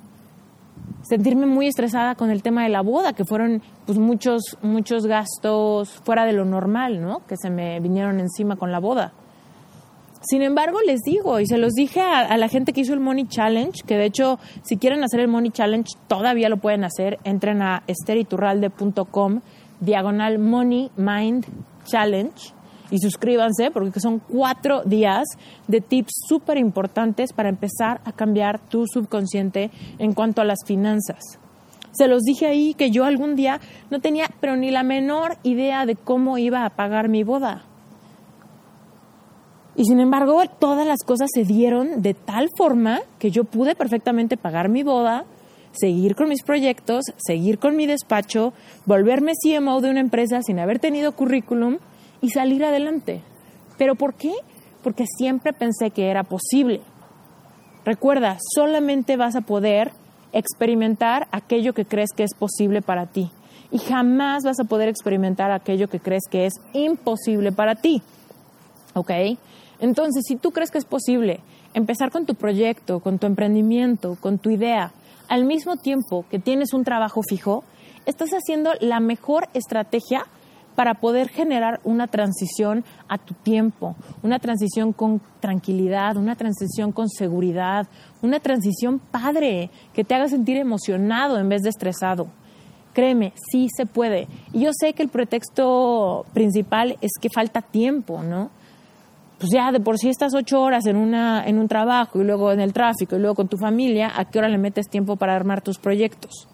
[1.04, 5.90] sentirme muy estresada con el tema de la boda, que fueron pues muchos, muchos gastos
[6.04, 7.26] fuera de lo normal, ¿no?
[7.26, 9.14] Que se me vinieron encima con la boda.
[10.22, 13.28] Sin embargo, les digo, y se los dije a, la gente que hizo el Money
[13.28, 17.20] Challenge, que de hecho, si quieren hacer el Money Challenge, todavía lo pueden hacer.
[17.24, 19.42] Entren a esteriturralde.com,
[19.80, 21.46] diagonal Money Mind
[21.86, 22.36] Challenge,
[22.92, 25.26] y suscríbanse, porque son cuatro días
[25.68, 31.40] de tips súper importantes para empezar a cambiar tu subconsciente en cuanto a las finanzas.
[31.92, 35.86] Se los dije ahí que yo algún día no tenía, pero ni la menor idea
[35.86, 37.66] de cómo iba a pagar mi boda.
[39.76, 44.36] Y sin embargo, todas las cosas se dieron de tal forma que yo pude perfectamente
[44.36, 45.26] pagar mi boda,
[45.72, 48.54] seguir con mis proyectos, seguir con mi despacho,
[48.86, 51.78] volverme CMO de una empresa sin haber tenido currículum
[52.22, 53.22] y salir adelante.
[53.78, 54.34] ¿Pero por qué?
[54.84, 56.82] Porque siempre pensé que era posible.
[57.86, 59.92] Recuerda, solamente vas a poder
[60.34, 63.32] experimentar aquello que crees que es posible para ti.
[63.72, 68.02] Y jamás vas a poder experimentar aquello que crees que es imposible para ti.
[68.94, 69.12] ¿Ok?
[69.80, 71.40] Entonces, si tú crees que es posible
[71.74, 74.92] empezar con tu proyecto, con tu emprendimiento, con tu idea,
[75.28, 77.64] al mismo tiempo que tienes un trabajo fijo,
[78.06, 80.26] estás haciendo la mejor estrategia
[80.80, 87.10] para poder generar una transición a tu tiempo, una transición con tranquilidad, una transición con
[87.10, 87.86] seguridad,
[88.22, 92.28] una transición padre, que te haga sentir emocionado en vez de estresado.
[92.94, 94.30] Créeme, sí se puede.
[94.54, 98.50] Y yo sé que el pretexto principal es que falta tiempo, ¿no?
[99.38, 102.54] pues ya de por sí estás ocho horas en, una, en un trabajo y luego
[102.54, 105.36] en el tráfico y luego con tu familia, ¿a qué hora le metes tiempo para
[105.36, 106.48] armar tus proyectos?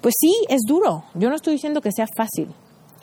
[0.00, 1.04] Pues sí, es duro.
[1.14, 2.48] Yo no estoy diciendo que sea fácil.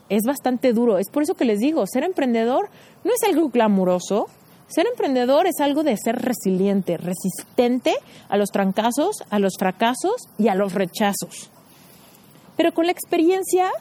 [0.10, 0.98] Es bastante duro.
[0.98, 2.70] Es por eso que les digo, ser emprendedor
[3.04, 4.28] no es algo glamuroso.
[4.68, 7.96] Ser emprendedor es algo de ser resiliente, resistente
[8.28, 11.50] a los trancazos, a los fracasos y a los rechazos.
[12.56, 13.72] Pero con la experiencia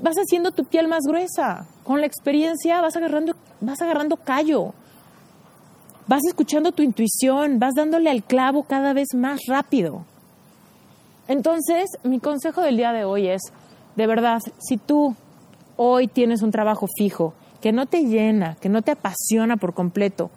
[0.00, 1.66] vas haciendo tu piel más gruesa.
[1.84, 4.74] Con la experiencia vas agarrando, vas agarrando callo.
[6.06, 10.04] Vas escuchando tu intuición, vas dándole al clavo cada vez más rápido.
[11.28, 13.40] Entonces, mi consejo del día de hoy es,
[13.94, 15.14] de verdad, si tú
[15.76, 20.30] hoy tienes un trabajo fijo, que no te llena, que no te apasiona por completo,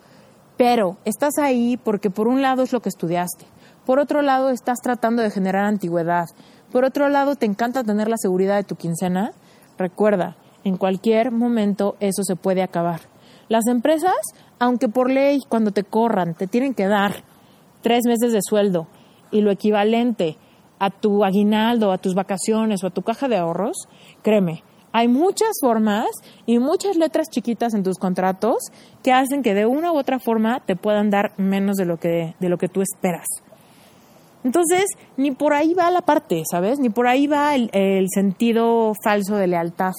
[0.57, 3.45] pero estás ahí porque por un lado es lo que estudiaste,
[3.85, 6.25] por otro lado estás tratando de generar antigüedad,
[6.71, 9.31] por otro lado te encanta tener la seguridad de tu quincena,
[9.77, 13.01] Recuerda, en cualquier momento eso se puede acabar.
[13.49, 14.15] Las empresas,
[14.57, 17.23] aunque por ley cuando te corran te tienen que dar
[17.81, 18.87] tres meses de sueldo
[19.31, 20.37] y lo equivalente
[20.79, 23.75] a tu aguinaldo, a tus vacaciones o a tu caja de ahorros,
[24.21, 24.63] créeme,
[24.97, 26.05] hay muchas formas
[26.45, 28.55] y muchas letras chiquitas en tus contratos
[29.03, 32.33] que hacen que de una u otra forma te puedan dar menos de lo que,
[32.39, 33.27] de lo que tú esperas.
[34.45, 34.85] Entonces,
[35.17, 36.79] ni por ahí va la parte, ¿sabes?
[36.79, 39.91] Ni por ahí va el, sentido falso de lealtad.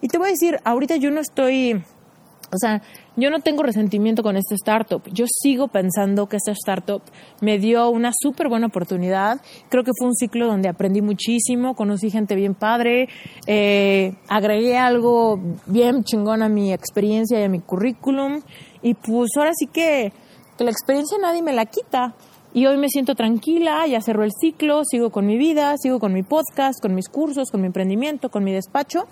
[0.00, 2.82] Y te voy a decir, ahorita yo no estoy, o sea,
[3.18, 5.02] yo no tengo resentimiento con esta startup.
[5.12, 7.02] Yo sigo pensando que esta startup
[7.40, 9.40] me dio una súper buena oportunidad.
[9.68, 13.08] Creo que fue un ciclo donde aprendí muchísimo, conocí gente bien padre,
[13.46, 18.40] eh, agregué algo bien chingón a mi experiencia y a mi currículum.
[18.82, 20.12] Y pues ahora sí que,
[20.56, 22.14] que la experiencia nadie me la quita.
[22.54, 26.12] Y hoy me siento tranquila, ya cerró el ciclo, sigo con mi vida, sigo con
[26.12, 29.06] mi podcast, con mis cursos, con mi emprendimiento, con mi despacho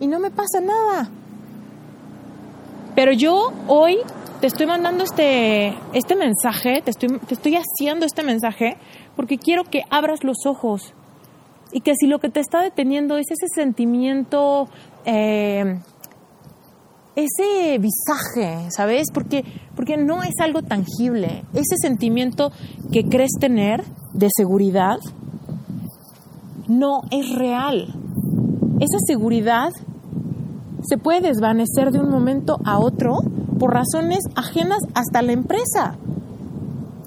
[0.00, 1.10] y no me pasa nada.
[3.00, 3.96] Pero yo hoy
[4.42, 8.76] te estoy mandando este, este mensaje, te estoy, te estoy haciendo este mensaje
[9.16, 10.92] porque quiero que abras los ojos
[11.72, 14.68] y que si lo que te está deteniendo es ese sentimiento,
[15.06, 15.80] eh,
[17.16, 19.06] ese visaje, ¿sabes?
[19.14, 19.44] Porque,
[19.74, 21.44] porque no es algo tangible.
[21.54, 22.52] Ese sentimiento
[22.92, 23.82] que crees tener
[24.12, 24.98] de seguridad
[26.68, 27.94] no es real.
[28.78, 29.70] Esa seguridad
[30.82, 33.18] se puede desvanecer de un momento a otro
[33.58, 35.96] por razones ajenas hasta la empresa.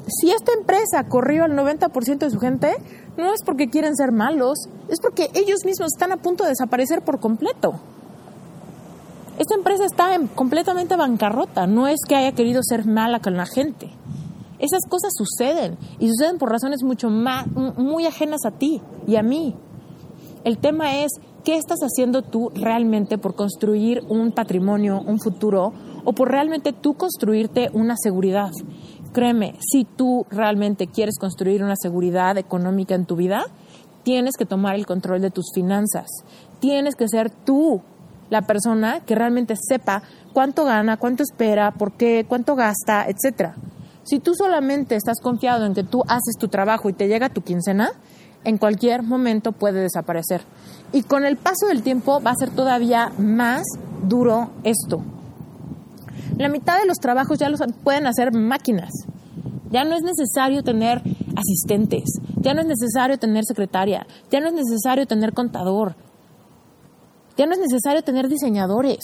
[0.07, 2.76] Si esta empresa corrió al 90% de su gente,
[3.17, 7.01] no es porque quieren ser malos, es porque ellos mismos están a punto de desaparecer
[7.01, 7.74] por completo.
[9.39, 13.45] Esta empresa está en completamente bancarrota, no es que haya querido ser mala con la
[13.45, 13.89] gente.
[14.59, 19.24] Esas cosas suceden y suceden por razones mucho más muy ajenas a ti y a
[19.24, 19.55] mí.
[20.43, 21.11] El tema es
[21.43, 25.73] qué estás haciendo tú realmente por construir un patrimonio, un futuro
[26.05, 28.51] o por realmente tú construirte una seguridad.
[29.13, 33.45] Créeme, si tú realmente quieres construir una seguridad económica en tu vida,
[34.03, 36.07] tienes que tomar el control de tus finanzas.
[36.59, 37.81] Tienes que ser tú
[38.29, 40.01] la persona que realmente sepa
[40.33, 43.55] cuánto gana, cuánto espera, por qué, cuánto gasta, etcétera.
[44.03, 47.41] Si tú solamente estás confiado en que tú haces tu trabajo y te llega tu
[47.41, 47.91] quincena,
[48.43, 50.41] en cualquier momento puede desaparecer.
[50.91, 53.63] Y con el paso del tiempo va a ser todavía más
[54.03, 55.03] duro esto.
[56.37, 58.91] La mitad de los trabajos ya los pueden hacer máquinas.
[59.69, 61.01] Ya no es necesario tener
[61.35, 62.03] asistentes,
[62.41, 65.95] ya no es necesario tener secretaria, ya no es necesario tener contador,
[67.37, 68.99] ya no es necesario tener diseñadores.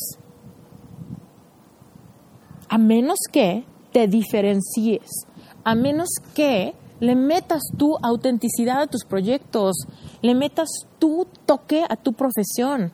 [2.69, 5.25] A menos que te diferencies,
[5.63, 9.75] a menos que le metas tu autenticidad a tus proyectos,
[10.21, 10.69] le metas
[10.99, 12.91] tu toque a tu profesión,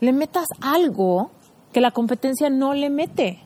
[0.00, 1.30] le metas algo
[1.72, 3.42] que la competencia no le mete.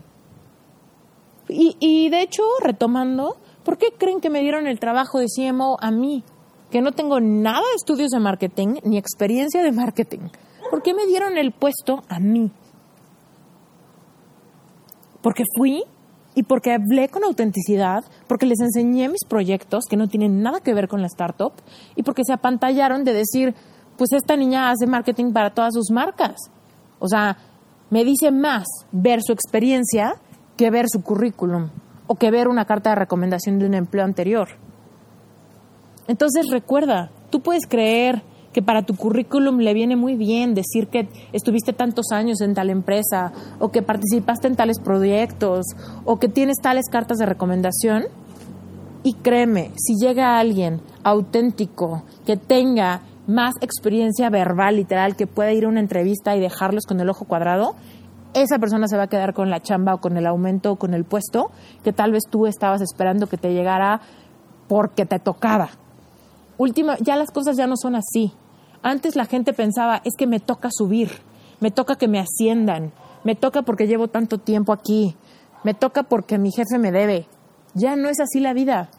[1.49, 5.79] Y, y, de hecho, retomando, ¿por qué creen que me dieron el trabajo de CMO
[5.81, 6.23] a mí?
[6.71, 10.29] Que no tengo nada de estudios de marketing ni experiencia de marketing.
[10.71, 12.53] ¿Por qué me dieron el puesto a mí?
[15.21, 15.83] Porque fui
[16.35, 20.75] y porque hablé con autenticidad, porque les enseñé mis proyectos que no tienen nada que
[20.75, 21.53] ver con la startup
[21.97, 23.55] y porque se apantallaron de decir,
[23.97, 26.37] pues esta niña hace marketing para todas sus marcas.
[26.99, 27.37] O sea,
[27.91, 30.15] me dice más ver su experiencia
[30.57, 31.71] que ver su currículum
[32.07, 34.49] o que ver una carta de recomendación de un empleo anterior.
[36.07, 38.23] Entonces recuerda, tú puedes creer
[38.53, 42.71] que para tu currículum le viene muy bien decir que estuviste tantos años en tal
[42.71, 45.67] empresa o que participaste en tales proyectos
[46.05, 48.05] o que tienes tales cartas de recomendación.
[49.03, 55.65] Y créeme, si llega alguien auténtico que tenga más experiencia verbal, literal, que pueda ir
[55.65, 57.77] a una entrevista y dejarlos con el ojo cuadrado,
[58.35, 60.95] esa persona se va a quedar con la chamba o con el aumento o con
[60.95, 61.51] el puesto
[61.83, 64.01] que tal vez tú estabas esperando que te llegara
[64.69, 65.71] porque te tocaba.
[66.61, 68.35] Última, ya las cosas ya no son así.
[68.83, 71.09] Antes la gente pensaba, es que me toca subir,
[71.59, 72.93] me toca que me asciendan,
[73.25, 75.17] me toca porque llevo tanto tiempo aquí,
[75.65, 77.27] me toca porque mi jefe me debe.
[77.73, 78.91] Ya no es así la vida.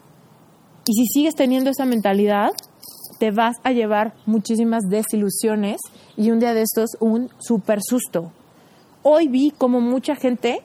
[0.87, 2.49] Y si sigues teniendo esa mentalidad,
[3.19, 5.81] te vas a llevar muchísimas desilusiones
[6.17, 8.31] y un día de estos un super susto.
[9.03, 10.63] Hoy vi como mucha gente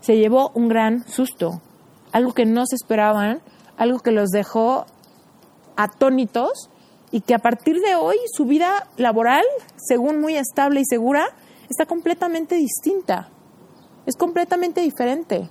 [0.00, 1.62] se llevó un gran susto,
[2.10, 3.40] algo que no se esperaban,
[3.76, 4.86] algo que los dejó
[5.76, 6.70] atónitos
[7.10, 9.44] y que a partir de hoy su vida laboral,
[9.76, 11.26] según muy estable y segura,
[11.68, 13.28] está completamente distinta.
[14.06, 15.48] Es completamente diferente.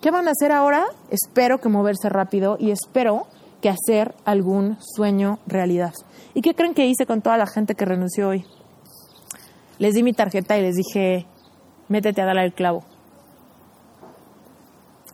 [0.00, 0.86] ¿Qué van a hacer ahora?
[1.10, 3.26] Espero que moverse rápido y espero
[3.60, 5.92] que hacer algún sueño realidad.
[6.34, 8.44] ¿Y qué creen que hice con toda la gente que renunció hoy?
[9.78, 11.26] Les di mi tarjeta y les dije,
[11.88, 12.84] métete a darle el clavo.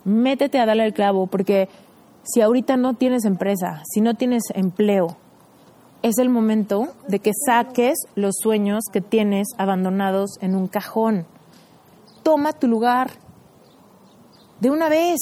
[0.04, 1.68] Métete a darle el clavo porque
[2.24, 5.16] si ahorita no tienes empresa, si no tienes empleo,
[6.02, 11.26] es el momento de que saques los sueños que tienes abandonados en un cajón.
[12.22, 13.10] Toma tu lugar.
[14.60, 15.20] De una vez.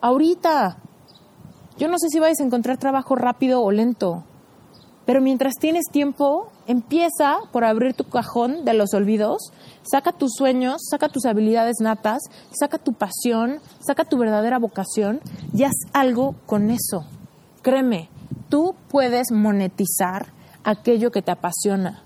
[0.00, 0.78] Ahorita.
[1.78, 4.24] Yo no sé si vais a encontrar trabajo rápido o lento.
[5.06, 9.52] Pero mientras tienes tiempo, empieza por abrir tu cajón de los olvidos,
[9.82, 12.22] saca tus sueños, saca tus habilidades natas,
[12.58, 15.20] saca tu pasión, saca tu verdadera vocación
[15.52, 17.04] y haz algo con eso.
[17.62, 18.08] Créeme,
[18.48, 20.26] tú puedes monetizar
[20.64, 22.02] aquello que te apasiona,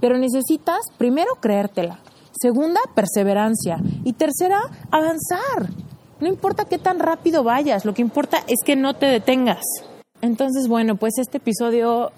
[0.00, 2.00] pero necesitas primero creértela,
[2.32, 5.70] segunda, perseverancia y tercera, avanzar.
[6.20, 9.62] No importa qué tan rápido vayas, lo que importa es que no te detengas.
[10.20, 12.12] Entonces, bueno, pues este episodio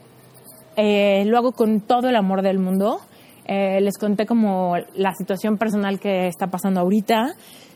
[0.77, 3.01] eh, lo hago con todo el amor del mundo.
[3.47, 7.35] Eh, les conté como la situación personal que está pasando ahorita.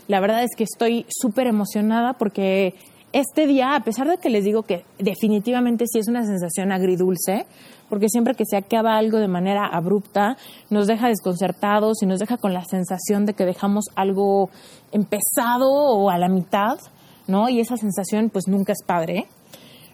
[0.09, 2.75] La verdad es que estoy súper emocionada porque
[3.13, 7.47] este día, a pesar de que les digo que definitivamente sí es una sensación agridulce,
[7.89, 10.37] porque siempre que se acaba algo de manera abrupta,
[10.71, 14.51] nos deja desconcertados y nos deja con la sensación de que dejamos algo
[14.93, 16.79] empezado o a la mitad,
[17.27, 17.49] ¿no?
[17.49, 19.27] Y esa sensación pues nunca es padre.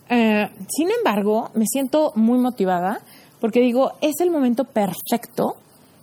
[0.09, 3.01] Eh, sin embargo, me siento muy motivada
[3.41, 5.57] porque digo, es el momento perfecto,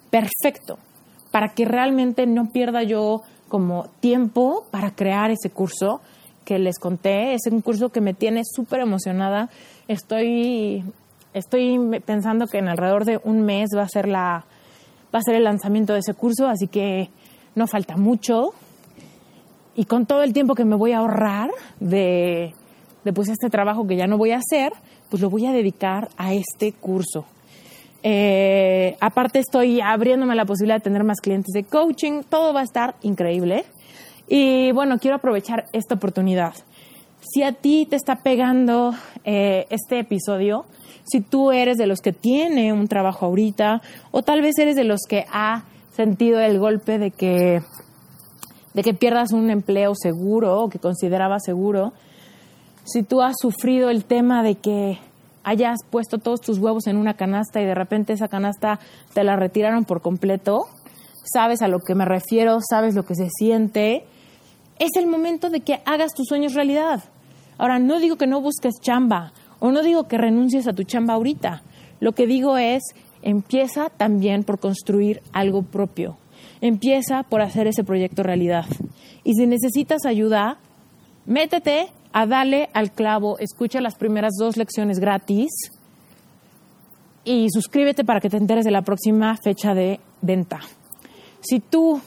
[0.09, 0.77] perfecto,
[1.31, 6.01] para que realmente no pierda yo como tiempo para crear ese curso
[6.45, 7.33] que les conté.
[7.33, 9.49] Es un curso que me tiene súper emocionada.
[9.87, 10.83] Estoy,
[11.33, 14.45] estoy pensando que en alrededor de un mes va a ser la
[15.13, 17.09] va a ser el lanzamiento de ese curso, así que
[17.55, 18.53] no falta mucho.
[19.75, 21.49] Y con todo el tiempo que me voy a ahorrar
[21.79, 22.53] de,
[23.03, 24.73] de pues este trabajo que ya no voy a hacer,
[25.09, 27.25] pues lo voy a dedicar a este curso.
[28.05, 32.63] Eh, aparte estoy abriéndome la posibilidad de tener más clientes de coaching, todo va a
[32.63, 33.65] estar increíble.
[34.27, 36.53] Y bueno, quiero aprovechar esta oportunidad.
[37.21, 38.93] Si a ti te está pegando
[39.23, 40.65] eh, este episodio,
[41.05, 43.81] si tú eres de los que tiene un trabajo ahorita
[44.11, 47.61] o tal vez eres de los que ha sentido el golpe de que,
[48.73, 51.93] de que pierdas un empleo seguro o que consideraba seguro,
[52.83, 54.99] si tú has sufrido el tema de que
[55.43, 58.79] hayas puesto todos tus huevos en una canasta y de repente esa canasta
[59.13, 60.67] te la retiraron por completo,
[61.23, 64.05] sabes a lo que me refiero, sabes lo que se siente,
[64.79, 67.03] es el momento de que hagas tus sueños realidad.
[67.57, 71.13] Ahora, no digo que no busques chamba o no digo que renuncies a tu chamba
[71.13, 71.61] ahorita.
[71.99, 72.81] Lo que digo es,
[73.21, 76.17] empieza también por construir algo propio.
[76.59, 78.65] Empieza por hacer ese proyecto realidad.
[79.23, 80.57] Y si necesitas ayuda,
[81.25, 85.49] métete a Dale al Clavo, escucha las primeras dos lecciones gratis
[87.25, 90.59] y suscríbete para que te enteres de la próxima fecha de venta.
[91.41, 91.99] Si tú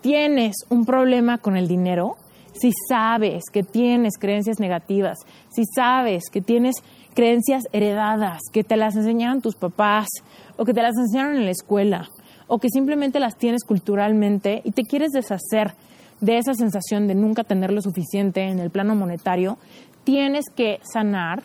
[0.00, 2.16] tienes un problema con el dinero,
[2.52, 5.18] si sabes que tienes creencias negativas,
[5.50, 6.76] si sabes que tienes
[7.14, 10.08] creencias heredadas, que te las enseñaron tus papás
[10.56, 12.08] o que te las enseñaron en la escuela
[12.46, 15.74] o que simplemente las tienes culturalmente y te quieres deshacer
[16.20, 19.58] de esa sensación de nunca tener lo suficiente en el plano monetario,
[20.04, 21.42] tienes que sanar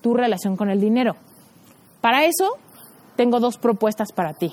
[0.00, 1.16] tu relación con el dinero.
[2.00, 2.56] Para eso,
[3.16, 4.52] tengo dos propuestas para ti.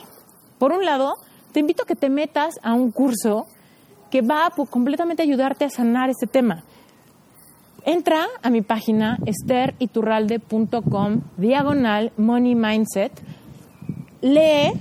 [0.58, 1.16] Por un lado,
[1.52, 3.48] te invito a que te metas a un curso
[4.12, 6.64] que va a completamente ayudarte a sanar este tema.
[7.86, 13.12] Entra a mi página esteriturralde.com diagonal money mindset.
[14.22, 14.74] Lee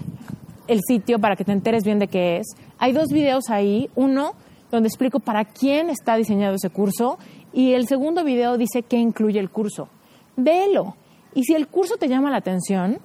[0.66, 2.46] el sitio para que te enteres bien de qué es.
[2.78, 3.88] Hay dos videos ahí.
[3.94, 4.32] Uno
[4.70, 7.18] donde explico para quién está diseñado ese curso
[7.52, 9.88] y el segundo video dice qué incluye el curso.
[10.36, 10.96] Véelo.
[11.34, 12.98] Y si el curso te llama la atención,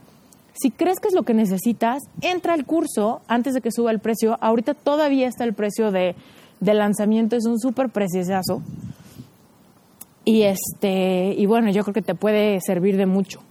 [0.53, 3.99] si crees que es lo que necesitas, entra al curso antes de que suba el
[3.99, 4.37] precio.
[4.39, 6.15] Ahorita todavía está el precio de,
[6.61, 8.61] lanzamiento, es un súper precioso.
[10.25, 13.41] Y, este, y bueno, yo creo que te puede servir de mucho.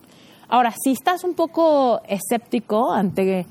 [0.48, 3.46] Ahora, si estás un poco escéptico ante,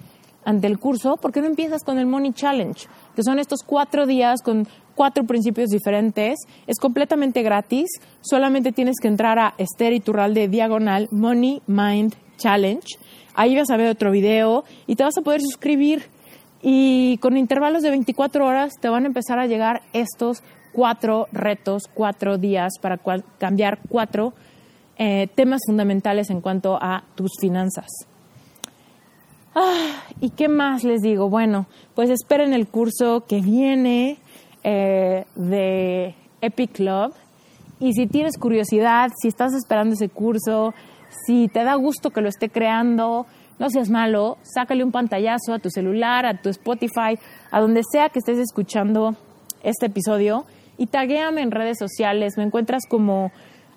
[0.45, 2.88] ante el curso, ¿por qué no empiezas con el Money Challenge?
[3.16, 6.39] Que son estos cuatro días con cuatro principios diferentes.
[6.68, 7.89] Es completamente gratis.
[8.22, 12.86] Solamente tienes que entrar a Esther de Diagonal Money Mind Challenge
[13.34, 16.03] Ahí vas a ver otro video y te vas a poder suscribir.
[16.62, 20.43] Y con intervalos de 24 horas te van a empezar a llegar estos
[20.74, 22.99] cuatro retos, cuatro días para
[23.39, 24.34] cambiar cuatro
[24.97, 27.88] eh, temas fundamentales en cuanto a tus finanzas.
[29.54, 31.30] Ah, ¿Y qué más les digo?
[31.30, 34.18] Bueno, pues esperen el curso que viene
[34.64, 37.14] eh, de Epic Club.
[37.80, 40.74] Y si tienes curiosidad, si estás esperando ese curso,
[41.26, 43.26] si te da gusto que lo esté creando,
[43.60, 47.20] no seas malo, sácale un pantallazo a tu celular, a tu Spotify,
[47.52, 49.16] a donde sea que estés escuchando
[49.64, 50.45] este episodio
[50.78, 52.38] y taguéame en redes sociales.
[52.38, 53.32] Me encuentras como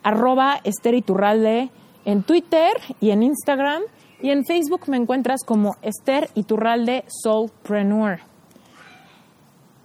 [0.05, 1.71] arroba esteriturralde
[2.05, 3.83] en Twitter y en Instagram
[4.23, 8.21] y en Facebook me encuentras como Esther Iturralde Soulpreneur.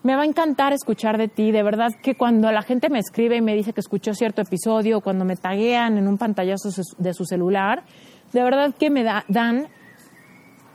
[0.02, 3.36] Me va a encantar escuchar de ti, de verdad que cuando la gente me escribe
[3.36, 7.26] y me dice que escuchó cierto episodio, cuando me taguean en un pantallazo de su
[7.26, 7.84] celular,
[8.32, 9.68] de verdad que me dan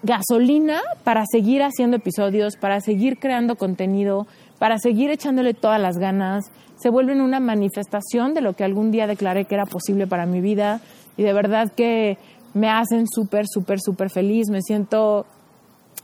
[0.02, 4.26] gasolina para seguir haciendo episodios, para seguir creando contenido,
[4.58, 6.44] para seguir echándole todas las ganas.
[6.76, 10.42] Se vuelven una manifestación de lo que algún día declaré que era posible para mi
[10.42, 10.82] vida
[11.16, 12.18] y de verdad que
[12.54, 14.48] me hacen súper, súper, súper feliz.
[14.48, 15.26] Me siento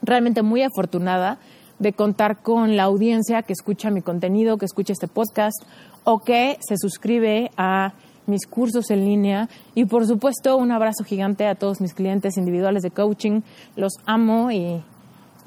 [0.03, 1.39] realmente muy afortunada
[1.79, 5.63] de contar con la audiencia que escucha mi contenido, que escucha este podcast
[6.05, 7.95] o que se suscribe a
[8.27, 12.83] mis cursos en línea y por supuesto un abrazo gigante a todos mis clientes individuales
[12.83, 13.41] de coaching.
[13.77, 14.83] Los amo y,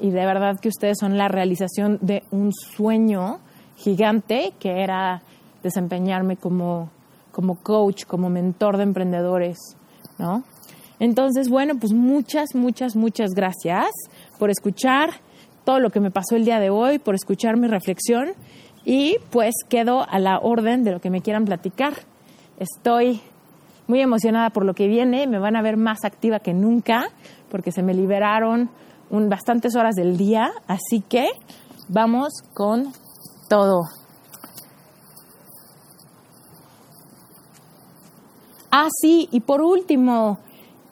[0.00, 3.38] y de verdad que ustedes son la realización de un sueño
[3.76, 5.22] gigante que era
[5.62, 6.90] desempeñarme como,
[7.32, 9.58] como coach, como mentor de emprendedores,
[10.18, 10.44] ¿no?
[11.04, 13.90] Entonces, bueno, pues muchas, muchas, muchas gracias
[14.38, 15.10] por escuchar
[15.62, 18.30] todo lo que me pasó el día de hoy, por escuchar mi reflexión
[18.86, 21.92] y pues quedo a la orden de lo que me quieran platicar.
[22.58, 23.20] Estoy
[23.86, 27.10] muy emocionada por lo que viene, me van a ver más activa que nunca
[27.50, 28.70] porque se me liberaron
[29.10, 31.28] un, bastantes horas del día, así que
[31.86, 32.94] vamos con
[33.50, 33.82] todo.
[38.70, 40.38] Ah, sí, y por último,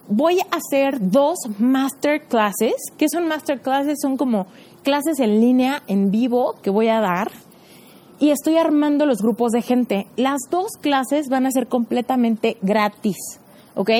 [0.08, 2.74] voy a hacer dos masterclasses.
[2.98, 3.98] ¿Qué son masterclasses?
[4.00, 4.46] Son como
[4.82, 7.30] clases en línea, en vivo, que voy a dar.
[8.18, 10.06] Y estoy armando los grupos de gente.
[10.16, 13.16] Las dos clases van a ser completamente gratis,
[13.74, 13.90] ¿ok?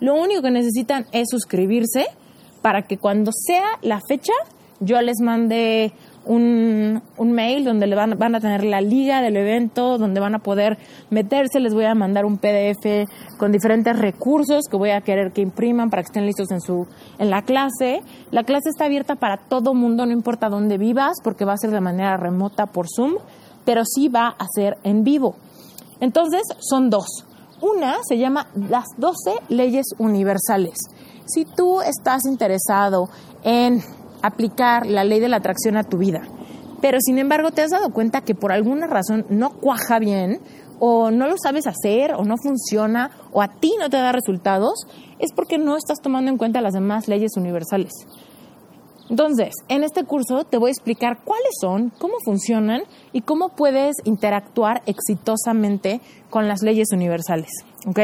[0.00, 2.06] Lo único que necesitan es suscribirse
[2.60, 4.32] para que cuando sea la fecha
[4.80, 5.92] yo les mande
[6.24, 10.38] un, mail donde le van, van, a tener la liga del evento, donde van a
[10.38, 10.78] poder
[11.10, 13.08] meterse, les voy a mandar un PDF
[13.38, 16.86] con diferentes recursos que voy a querer que impriman para que estén listos en, su,
[17.18, 18.02] en la clase.
[18.30, 21.70] La clase está abierta para todo mundo, no importa dónde vivas, porque va a ser
[21.70, 23.14] de manera remota por Zoom,
[23.64, 25.36] pero sí va a ser en vivo.
[26.00, 27.24] Entonces, son dos.
[27.60, 30.78] Una se llama Las 12 leyes universales.
[31.26, 33.08] Si tú estás interesado
[33.44, 33.80] en
[34.22, 36.22] aplicar la ley de la atracción a tu vida,
[36.80, 40.40] pero sin embargo te has dado cuenta que por alguna razón no cuaja bien,
[40.84, 44.86] o no lo sabes hacer, o no funciona, o a ti no te da resultados,
[45.20, 47.92] es porque no estás tomando en cuenta las demás leyes universales.
[49.08, 53.96] Entonces, en este curso te voy a explicar cuáles son, cómo funcionan y cómo puedes
[54.04, 56.00] interactuar exitosamente
[56.30, 57.50] con las leyes universales.
[57.86, 58.00] ¿Ok?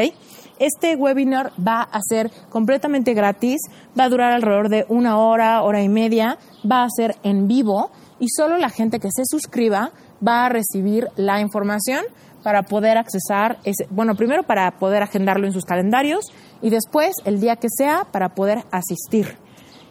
[0.59, 3.61] Este webinar va a ser completamente gratis,
[3.97, 6.37] va a durar alrededor de una hora, hora y media,
[6.69, 9.91] va a ser en vivo y solo la gente que se suscriba
[10.25, 12.03] va a recibir la información
[12.43, 16.25] para poder accesar, ese, bueno, primero para poder agendarlo en sus calendarios
[16.61, 19.37] y después, el día que sea, para poder asistir.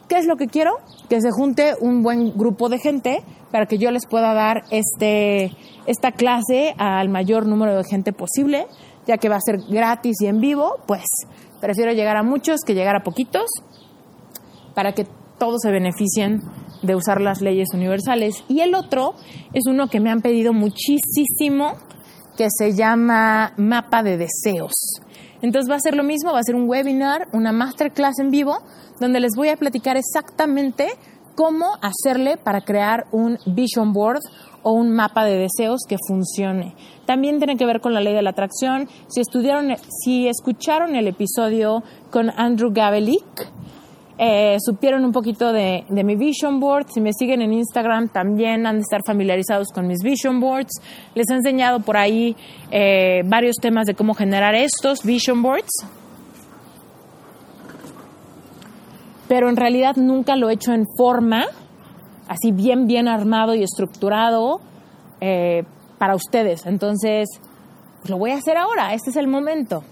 [0.08, 0.78] ¿Qué es lo que quiero?
[1.10, 5.52] Que se junte un buen grupo de gente para que yo les pueda dar este,
[5.86, 8.66] esta clase al mayor número de gente posible
[9.08, 11.04] ya que va a ser gratis y en vivo, pues
[11.60, 13.50] prefiero llegar a muchos que llegar a poquitos
[14.74, 15.06] para que
[15.38, 16.42] todos se beneficien
[16.82, 18.44] de usar las leyes universales.
[18.48, 19.14] Y el otro
[19.52, 21.72] es uno que me han pedido muchísimo,
[22.36, 25.00] que se llama Mapa de Deseos.
[25.40, 28.58] Entonces va a ser lo mismo, va a ser un webinar, una masterclass en vivo,
[29.00, 30.88] donde les voy a platicar exactamente
[31.34, 34.20] cómo hacerle para crear un vision board
[34.62, 36.74] o un mapa de deseos que funcione.
[37.08, 38.86] También tiene que ver con la ley de la atracción.
[39.06, 43.50] Si estudiaron, si escucharon el episodio con Andrew Gavelick,
[44.18, 46.88] eh, supieron un poquito de, mi vision board.
[46.92, 50.82] Si me siguen en Instagram, también han de estar familiarizados con mis vision boards.
[51.14, 52.36] Les he enseñado por ahí
[52.70, 55.86] eh, varios temas de cómo generar estos vision boards.
[59.28, 61.46] Pero en realidad nunca lo he hecho en forma
[62.28, 64.60] así bien, bien armado y estructurado
[65.22, 65.64] eh,
[65.98, 66.66] para ustedes.
[66.66, 67.28] Entonces,
[68.04, 69.82] lo voy a hacer ahora, este es el momento.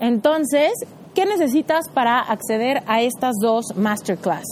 [0.00, 0.72] Entonces,
[1.14, 4.46] ¿qué necesitas para acceder a estas dos masterclass?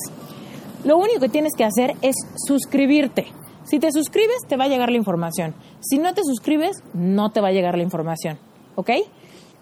[0.84, 3.26] Lo único que tienes que hacer es suscribirte.
[3.64, 5.54] Si te suscribes, te va a llegar la información.
[5.80, 8.38] Si no te suscribes, no te va a llegar la información.
[8.76, 8.90] ¿Ok?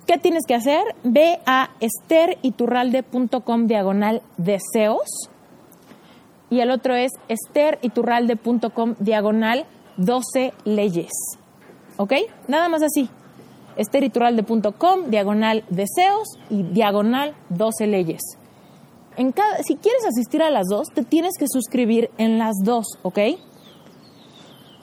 [0.07, 0.83] ¿Qué tienes que hacer?
[1.05, 5.29] Ve a esteriturralde.com diagonal deseos
[6.49, 9.67] y el otro es esteriturralde.com diagonal
[9.99, 11.13] 12 leyes.
[11.99, 12.15] ¿Ok?
[12.47, 13.11] Nada más así.
[13.77, 18.21] esteriturralde.com diagonal deseos y diagonal 12 leyes.
[19.67, 23.19] Si quieres asistir a las dos, te tienes que suscribir en las dos, ¿ok?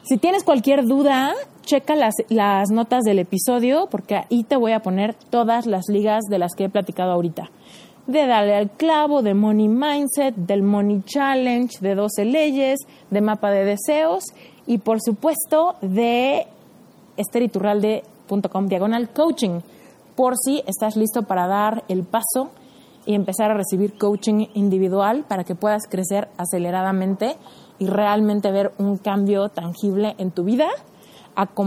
[0.04, 4.82] Si tienes cualquier duda, checa las, las notas del episodio porque ahí te voy a
[4.82, 7.50] poner todas las ligas de las que he platicado ahorita
[8.08, 13.50] de darle al clavo, de Money Mindset, del Money Challenge, de 12 leyes, de mapa
[13.50, 14.26] de deseos
[14.68, 16.48] y por supuesto de
[17.18, 19.62] esteriturralde.com diagonal coaching
[20.16, 22.52] por si estás listo para dar el paso
[23.06, 27.36] y empezar a recibir coaching individual para que puedas crecer aceleradamente
[27.78, 30.68] y realmente ver un cambio tangible en tu vida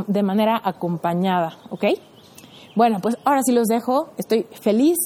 [0.07, 1.85] de manera acompañada, ¿ok?
[2.75, 4.97] Bueno, pues ahora sí los dejo, estoy feliz.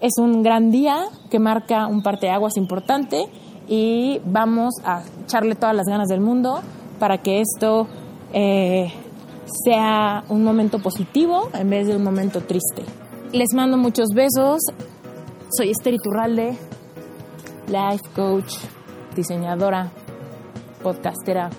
[0.00, 3.26] Es un gran día que marca un parteaguas importante
[3.66, 6.60] y vamos a echarle todas las ganas del mundo
[6.98, 7.86] para que esto
[8.32, 8.92] eh,
[9.64, 12.84] sea un momento positivo en vez de un momento triste.
[13.32, 14.60] Les mando muchos besos.
[15.56, 16.56] Soy Esther Iturralde,
[17.68, 18.54] life coach,
[19.14, 19.90] diseñadora,
[20.82, 21.50] podcastera,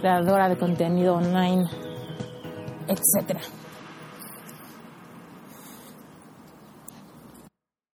[0.00, 1.64] creadora de contenido online,
[2.86, 3.40] etcétera.